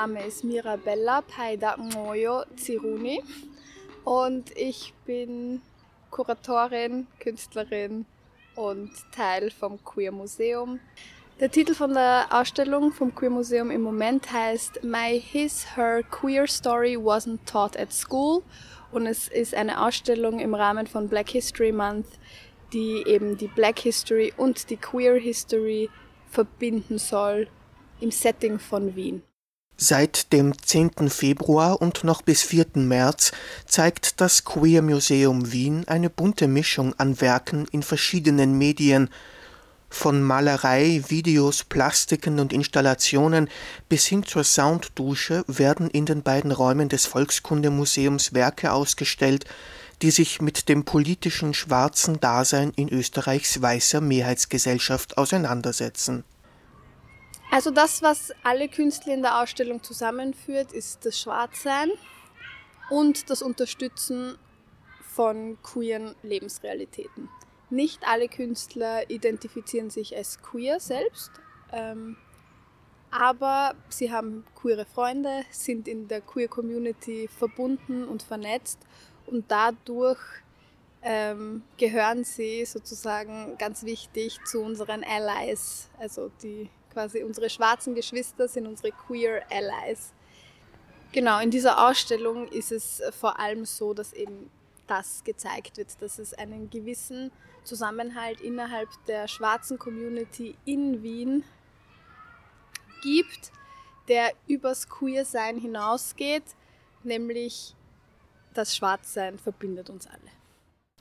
Name 0.03 0.27
ist 0.27 0.43
Mirabella 0.43 1.21
Paida 1.21 1.77
Moyo 1.77 2.43
Ziruni 2.57 3.23
und 4.03 4.51
ich 4.57 4.93
bin 5.07 5.63
Kuratorin, 6.11 7.07
Künstlerin 7.21 8.05
und 8.57 8.91
Teil 9.15 9.53
vom 9.53 9.79
Queer 9.85 10.11
Museum. 10.11 10.81
Der 11.39 11.53
Titel 11.53 11.73
von 11.75 11.95
der 11.95 12.27
Ausstellung 12.33 12.91
vom 12.91 13.15
Queer 13.15 13.31
Museum 13.31 13.71
im 13.71 13.83
Moment 13.83 14.33
heißt 14.33 14.83
My 14.83 15.21
His 15.21 15.77
Her 15.77 16.03
Queer 16.03 16.49
Story 16.49 16.97
Wasn't 16.97 17.39
Taught 17.47 17.79
at 17.79 17.93
School 17.93 18.43
und 18.91 19.07
es 19.07 19.29
ist 19.29 19.55
eine 19.55 19.87
Ausstellung 19.87 20.41
im 20.41 20.57
Rahmen 20.57 20.89
von 20.89 21.09
Black 21.09 21.29
History 21.29 21.71
Month, 21.71 22.09
die 22.73 23.05
eben 23.07 23.37
die 23.39 23.47
Black 23.47 23.79
History 23.79 24.33
und 24.37 24.69
die 24.69 24.79
Queer 24.79 25.15
History 25.15 25.89
verbinden 26.29 26.99
soll 26.99 27.47
im 28.01 28.11
Setting 28.11 28.59
von 28.59 28.97
Wien. 28.97 29.23
Seit 29.85 30.33
dem 30.33 30.57
10. 30.57 31.11
Februar 31.11 31.83
und 31.83 32.05
noch 32.05 32.23
bis 32.23 32.43
4. 32.43 32.67
März 32.75 33.33
zeigt 33.67 34.21
das 34.21 34.45
Queer 34.45 34.81
Museum 34.81 35.51
Wien 35.51 35.83
eine 35.89 36.09
bunte 36.09 36.47
Mischung 36.47 36.95
an 37.01 37.21
Werken 37.21 37.67
in 37.73 37.83
verschiedenen 37.83 38.57
Medien, 38.57 39.11
Von 39.91 40.23
Malerei, 40.23 41.03
Videos, 41.09 41.65
Plastiken 41.65 42.39
und 42.39 42.53
Installationen 42.53 43.49
bis 43.89 44.07
hin 44.07 44.23
zur 44.23 44.45
Sounddusche 44.45 45.45
werden 45.49 45.91
in 45.91 46.07
den 46.07 46.23
beiden 46.23 46.53
Räumen 46.53 46.89
des 46.89 47.07
Volkskundemuseums 47.07 48.35
Werke 48.35 48.73
ausgestellt, 48.73 49.47
die 50.01 50.13
sich 50.13 50.41
mit 50.41 50.69
dem 50.69 50.85
politischen 50.85 51.55
schwarzen 51.55 52.21
Dasein 52.21 52.73
in 52.77 52.89
Österreichs 52.89 53.61
weißer 53.61 54.01
Mehrheitsgesellschaft 54.01 55.19
auseinandersetzen. 55.19 56.23
Also 57.53 57.71
das, 57.71 58.01
was 58.01 58.33
alle 58.43 58.67
Künstler 58.67 59.13
in 59.13 59.21
der 59.21 59.43
Ausstellung 59.43 59.83
zusammenführt, 59.83 60.73
ist 60.73 61.05
das 61.05 61.21
Schwarzsein 61.21 61.91
und 62.89 63.29
das 63.29 63.43
Unterstützen 63.43 64.39
von 65.03 65.59
queeren 65.63 66.15
Lebensrealitäten. 66.23 67.29
Nicht 67.69 68.09
alle 68.09 68.29
Künstler 68.29 69.11
identifizieren 69.11 69.91
sich 69.91 70.17
als 70.17 70.41
queer 70.41 70.81
selbst, 70.81 71.31
ähm, 71.73 72.17
aber 73.11 73.75
sie 73.91 74.11
haben 74.11 74.47
queere 74.55 74.87
Freunde, 74.87 75.43
sind 75.51 75.89
in 75.89 76.09
der 76.09 76.23
queer 76.23 76.49
Community 76.49 77.29
verbunden 77.29 78.09
und 78.09 78.23
vernetzt 78.23 78.79
und 79.27 79.45
dadurch 79.51 80.21
ähm, 81.03 81.65
gehören 81.77 82.25
sie 82.25 82.65
sozusagen 82.65 83.59
ganz 83.59 83.85
wichtig 83.85 84.39
zu 84.47 84.63
unseren 84.63 85.05
Allies. 85.05 85.91
Also 85.99 86.31
die 86.43 86.71
quasi 86.93 87.23
unsere 87.23 87.51
schwarzen 87.51 87.95
Geschwister 87.95 88.49
sind 88.49 88.67
unsere 88.67 88.93
queer 88.93 89.43
Allies. 89.51 90.13
Genau, 91.13 91.41
in 91.41 91.51
dieser 91.51 91.89
Ausstellung 91.89 92.49
ist 92.49 92.73
es 92.73 93.03
vor 93.19 93.39
allem 93.39 93.65
so, 93.65 93.93
dass 93.95 94.13
eben 94.13 94.51
das 94.87 95.25
gezeigt 95.25 95.77
wird, 95.77 96.01
dass 96.01 96.19
es 96.19 96.35
einen 96.35 96.71
gewissen 96.71 97.31
Zusammenhalt 97.65 98.41
innerhalb 98.41 98.89
der 99.07 99.29
schwarzen 99.29 99.79
Community 99.79 100.57
in 100.65 101.03
Wien 101.03 101.45
gibt, 103.03 103.53
der 104.09 104.33
übers 104.47 104.89
Queersein 104.89 105.59
hinausgeht, 105.59 106.45
nämlich 107.05 107.75
das 108.55 108.77
Schwarzsein 108.77 109.39
verbindet 109.39 109.91
uns 109.91 110.07
alle. 110.07 110.19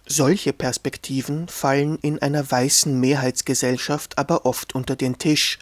Solche 0.08 0.52
Perspektiven 0.52 1.48
fallen 1.48 1.98
in 2.02 2.22
einer 2.22 2.50
weißen 2.50 3.00
Mehrheitsgesellschaft 3.00 4.18
aber 4.18 4.46
oft 4.46 4.74
unter 4.76 4.96
den 4.96 5.18
Tisch. 5.18 5.60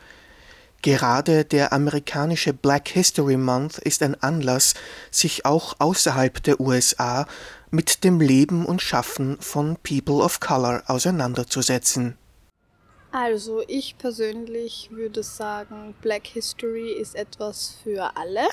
Gerade 0.81 1.43
der 1.43 1.73
amerikanische 1.73 2.53
Black 2.53 2.87
History 2.87 3.35
Month 3.35 3.79
ist 3.79 4.01
ein 4.01 4.15
Anlass, 4.21 4.75
sich 5.11 5.45
auch 5.45 5.75
außerhalb 5.79 6.41
der 6.43 6.61
USA 6.61 7.27
mit 7.69 8.03
dem 8.03 8.21
Leben 8.21 8.65
und 8.65 8.81
Schaffen 8.81 9.37
von 9.41 9.77
People 9.83 10.23
of 10.23 10.39
Color 10.39 10.83
auseinanderzusetzen. 10.87 12.17
Also 13.11 13.61
ich 13.67 13.97
persönlich 13.97 14.89
würde 14.91 15.23
sagen, 15.23 15.95
Black 16.01 16.27
History 16.27 16.93
ist 16.93 17.15
etwas 17.15 17.75
für 17.83 18.15
alle, 18.15 18.47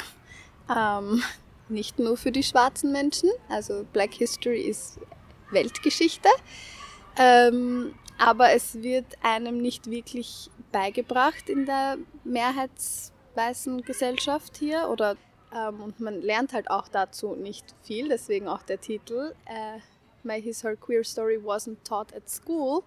ähm, 0.74 1.22
nicht 1.68 1.98
nur 1.98 2.16
für 2.16 2.32
die 2.32 2.42
schwarzen 2.42 2.90
Menschen. 2.90 3.30
Also 3.48 3.84
Black 3.92 4.14
History 4.14 4.62
ist 4.62 4.98
Weltgeschichte, 5.50 6.28
ähm, 7.18 7.94
aber 8.18 8.52
es 8.52 8.82
wird 8.82 9.06
einem 9.22 9.58
nicht 9.58 9.90
wirklich 9.90 10.50
beigebracht 10.76 11.48
in 11.48 11.64
der 11.64 11.96
mehrheitsweißen 12.24 13.80
Gesellschaft 13.80 14.58
hier 14.58 14.90
oder 14.90 15.16
ähm, 15.50 15.80
und 15.80 16.00
man 16.00 16.20
lernt 16.20 16.52
halt 16.52 16.70
auch 16.70 16.88
dazu 16.88 17.34
nicht 17.34 17.64
viel, 17.82 18.10
deswegen 18.10 18.46
auch 18.46 18.60
der 18.60 18.78
Titel 18.78 19.32
äh, 19.46 19.78
My 20.22 20.42
His 20.42 20.62
Her 20.62 20.76
Queer 20.76 21.02
Story 21.02 21.38
Wasn't 21.42 21.78
Taught 21.82 22.14
at 22.14 22.28
School. 22.28 22.82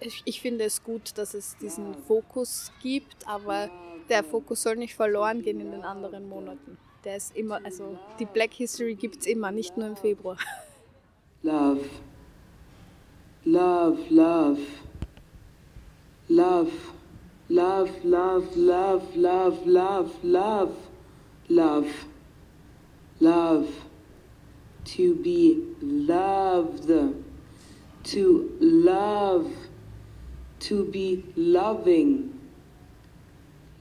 Ich, 0.00 0.20
ich 0.26 0.42
finde 0.42 0.64
es 0.64 0.84
gut, 0.84 1.16
dass 1.16 1.32
es 1.32 1.56
diesen 1.56 1.94
Fokus 1.94 2.70
gibt, 2.82 3.26
aber 3.26 3.70
der 4.10 4.24
Fokus 4.24 4.60
soll 4.60 4.76
nicht 4.76 4.94
verloren 4.94 5.40
gehen 5.40 5.58
in 5.58 5.70
den 5.70 5.84
anderen 5.84 6.28
Monaten. 6.28 6.76
Der 7.04 7.16
ist 7.16 7.34
immer, 7.34 7.64
also 7.64 7.98
die 8.18 8.26
Black 8.26 8.52
History 8.52 8.94
gibt 8.94 9.20
es 9.20 9.26
immer, 9.26 9.50
nicht 9.50 9.78
nur 9.78 9.86
im 9.86 9.96
Februar. 9.96 10.36
Love. 11.42 11.88
Love, 13.44 13.98
love. 14.10 14.60
Love. 16.28 16.72
Love, 17.48 17.90
love, 18.04 18.56
love, 18.56 19.16
love, 19.16 19.66
love, 19.66 20.10
love, 20.24 20.74
love, 21.48 22.06
love. 23.20 23.68
To 24.84 25.14
be 25.14 25.62
loved. 25.82 26.88
To 28.04 28.56
love. 28.60 29.50
To 30.60 30.84
be 30.84 31.24
loving. 31.36 32.32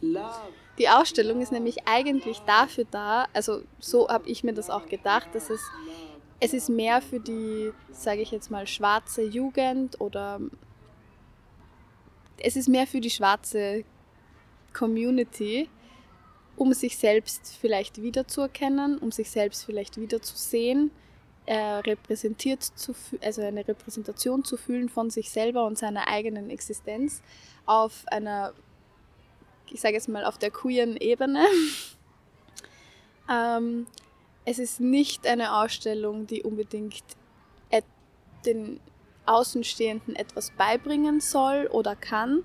Love. 0.01 0.51
Die 0.77 0.89
Ausstellung 0.89 1.39
ist 1.39 1.51
nämlich 1.51 1.87
eigentlich 1.87 2.39
dafür 2.39 2.85
da, 2.89 3.27
also 3.31 3.61
so 3.79 4.09
habe 4.09 4.27
ich 4.27 4.43
mir 4.43 4.53
das 4.53 4.69
auch 4.71 4.87
gedacht, 4.87 5.29
dass 5.33 5.51
es, 5.51 5.61
es 6.39 6.53
ist 6.53 6.67
mehr 6.67 7.01
für 7.01 7.19
die, 7.19 7.71
sage 7.91 8.21
ich 8.21 8.31
jetzt 8.31 8.49
mal, 8.49 8.65
schwarze 8.65 9.21
Jugend 9.21 10.01
oder 10.01 10.41
es 12.37 12.55
ist 12.55 12.67
mehr 12.67 12.87
für 12.87 13.01
die 13.01 13.09
schwarze 13.09 13.83
Community, 14.73 15.69
um 16.55 16.73
sich 16.73 16.97
selbst 16.97 17.57
vielleicht 17.59 18.01
wiederzuerkennen, 18.01 18.97
um 18.97 19.11
sich 19.11 19.29
selbst 19.29 19.65
vielleicht 19.65 19.97
wiederzusehen, 19.97 20.91
äh, 21.45 21.55
repräsentiert 21.55 22.63
zu, 22.63 22.95
also 23.21 23.41
eine 23.41 23.67
Repräsentation 23.67 24.43
zu 24.43 24.55
fühlen 24.55 24.89
von 24.89 25.09
sich 25.09 25.29
selber 25.29 25.65
und 25.65 25.77
seiner 25.77 26.07
eigenen 26.07 26.49
Existenz 26.49 27.21
auf 27.65 28.03
einer, 28.07 28.53
ich 29.69 29.81
sage 29.81 29.95
jetzt 29.95 30.09
mal, 30.09 30.25
auf 30.25 30.37
der 30.37 30.51
queeren 30.51 30.95
Ebene. 30.97 31.45
ähm, 33.29 33.87
es 34.45 34.59
ist 34.59 34.79
nicht 34.79 35.27
eine 35.27 35.55
Ausstellung, 35.55 36.27
die 36.27 36.43
unbedingt 36.43 37.03
den 38.45 38.79
Außenstehenden 39.25 40.15
etwas 40.15 40.51
beibringen 40.51 41.19
soll 41.19 41.67
oder 41.71 41.95
kann, 41.95 42.43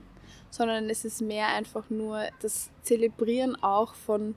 sondern 0.50 0.88
es 0.90 1.04
ist 1.04 1.20
mehr 1.20 1.48
einfach 1.48 1.90
nur 1.90 2.22
das 2.40 2.70
Zelebrieren 2.82 3.56
auch 3.62 3.94
von, 3.94 4.34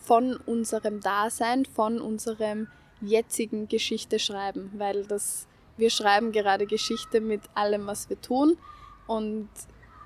von 0.00 0.36
unserem 0.36 1.00
Dasein, 1.00 1.64
von 1.66 2.00
unserem 2.00 2.68
jetzigen 3.00 3.68
Geschichte 3.68 4.18
schreiben, 4.18 4.70
weil 4.76 5.04
das, 5.04 5.46
wir 5.76 5.90
schreiben 5.90 6.32
gerade 6.32 6.66
Geschichte 6.66 7.20
mit 7.20 7.42
allem, 7.54 7.86
was 7.86 8.08
wir 8.08 8.20
tun. 8.20 8.56
Und 9.06 9.48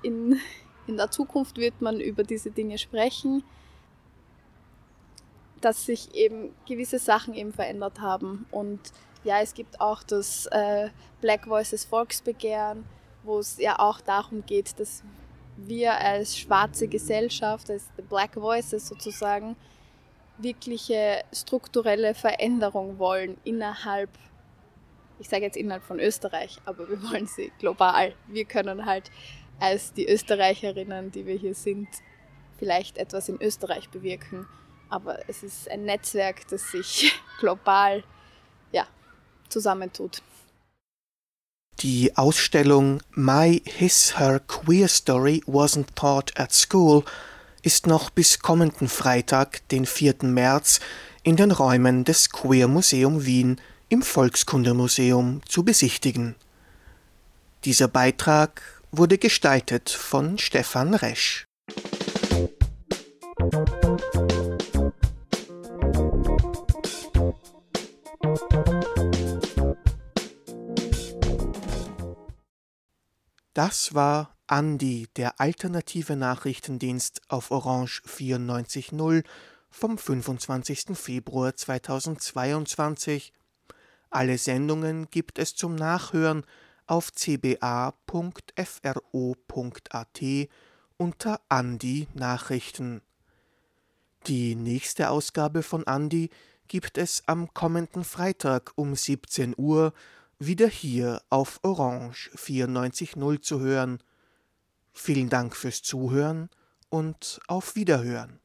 in, 0.03 0.39
in 0.87 0.97
der 0.97 1.11
Zukunft 1.11 1.57
wird 1.57 1.81
man 1.81 1.99
über 1.99 2.23
diese 2.23 2.51
Dinge 2.51 2.77
sprechen, 2.77 3.43
dass 5.61 5.85
sich 5.85 6.13
eben 6.13 6.53
gewisse 6.67 6.99
Sachen 6.99 7.33
eben 7.33 7.53
verändert 7.53 7.99
haben. 7.99 8.45
Und 8.51 8.79
ja, 9.27 9.41
es 9.41 9.53
gibt 9.53 9.79
auch 9.81 10.03
das 10.03 10.45
äh, 10.47 10.89
Black 11.19 11.47
Voices 11.47 11.83
Volksbegehren, 11.83 12.85
wo 13.23 13.39
es 13.39 13.57
ja 13.59 13.77
auch 13.77 13.99
darum 13.99 14.45
geht, 14.45 14.79
dass 14.79 15.03
wir 15.57 15.93
als 15.97 16.37
schwarze 16.37 16.87
Gesellschaft, 16.87 17.69
als 17.69 17.89
Black 18.09 18.35
Voices 18.37 18.87
sozusagen, 18.87 19.57
wirkliche 20.37 21.23
strukturelle 21.33 22.13
Veränderung 22.13 22.99
wollen 22.99 23.37
innerhalb, 23.43 24.09
ich 25.19 25.27
sage 25.27 25.43
jetzt 25.43 25.57
innerhalb 25.57 25.83
von 25.83 25.99
Österreich, 25.99 26.59
aber 26.63 26.87
wir 26.87 27.01
wollen 27.03 27.27
sie 27.27 27.51
global. 27.59 28.13
Wir 28.27 28.45
können 28.45 28.85
halt 28.85 29.11
als 29.59 29.91
die 29.91 30.07
Österreicherinnen, 30.07 31.11
die 31.11 31.25
wir 31.25 31.35
hier 31.35 31.55
sind, 31.55 31.89
vielleicht 32.57 32.97
etwas 32.97 33.27
in 33.27 33.41
Österreich 33.41 33.89
bewirken. 33.89 34.47
Aber 34.89 35.27
es 35.27 35.43
ist 35.43 35.69
ein 35.69 35.83
Netzwerk, 35.83 36.47
das 36.47 36.71
sich 36.71 37.11
global 37.39 38.03
ja, 38.71 38.85
zusammentut. 39.49 40.21
Die 41.79 42.17
Ausstellung 42.17 43.01
My 43.13 43.61
His 43.65 44.17
Her 44.17 44.39
Queer 44.39 44.87
Story 44.87 45.43
Wasn't 45.45 45.93
Taught 45.95 46.39
at 46.39 46.51
School 46.51 47.03
ist 47.61 47.85
noch 47.85 48.09
bis 48.09 48.39
kommenden 48.39 48.87
Freitag, 48.87 49.67
den 49.69 49.85
4. 49.85 50.15
März, 50.23 50.79
in 51.23 51.35
den 51.35 51.51
Räumen 51.51 52.03
des 52.03 52.31
Queer 52.31 52.67
Museum 52.67 53.25
Wien 53.25 53.61
im 53.89 54.01
Volkskundemuseum 54.01 55.41
zu 55.47 55.63
besichtigen. 55.63 56.35
Dieser 57.65 57.87
Beitrag 57.87 58.61
wurde 58.91 59.17
gestaltet 59.17 59.89
von 59.89 60.37
Stefan 60.37 60.93
Resch. 60.93 61.45
Das 73.57 73.95
war 73.95 74.37
Andi, 74.45 75.07
der 75.15 75.41
alternative 75.41 76.15
Nachrichtendienst 76.15 77.23
auf 77.27 77.49
Orange 77.49 78.03
94.0 78.05 79.23
vom 79.71 79.97
25. 79.97 80.89
Februar 80.93 81.55
2022. 81.55 83.33
Alle 84.11 84.37
Sendungen 84.37 85.09
gibt 85.09 85.39
es 85.39 85.55
zum 85.55 85.73
Nachhören 85.73 86.43
auf 86.85 87.11
cba.fro.at 87.11 87.95
unter 90.97 91.41
Andi 91.49 92.07
Nachrichten. 92.13 93.01
Die 94.27 94.53
nächste 94.53 95.09
Ausgabe 95.09 95.63
von 95.63 95.87
Andi 95.87 96.29
gibt 96.67 96.99
es 96.99 97.23
am 97.25 97.51
kommenden 97.55 98.03
Freitag 98.03 98.73
um 98.75 98.93
17 98.93 99.55
Uhr 99.57 99.93
wieder 100.39 100.67
hier 100.67 101.21
auf 101.29 101.59
Orange 101.63 102.29
94.0 102.35 103.41
zu 103.41 103.59
hören. 103.59 104.03
Vielen 104.93 105.29
Dank 105.29 105.55
fürs 105.55 105.81
Zuhören 105.81 106.49
und 106.89 107.39
auf 107.47 107.75
Wiederhören. 107.75 108.39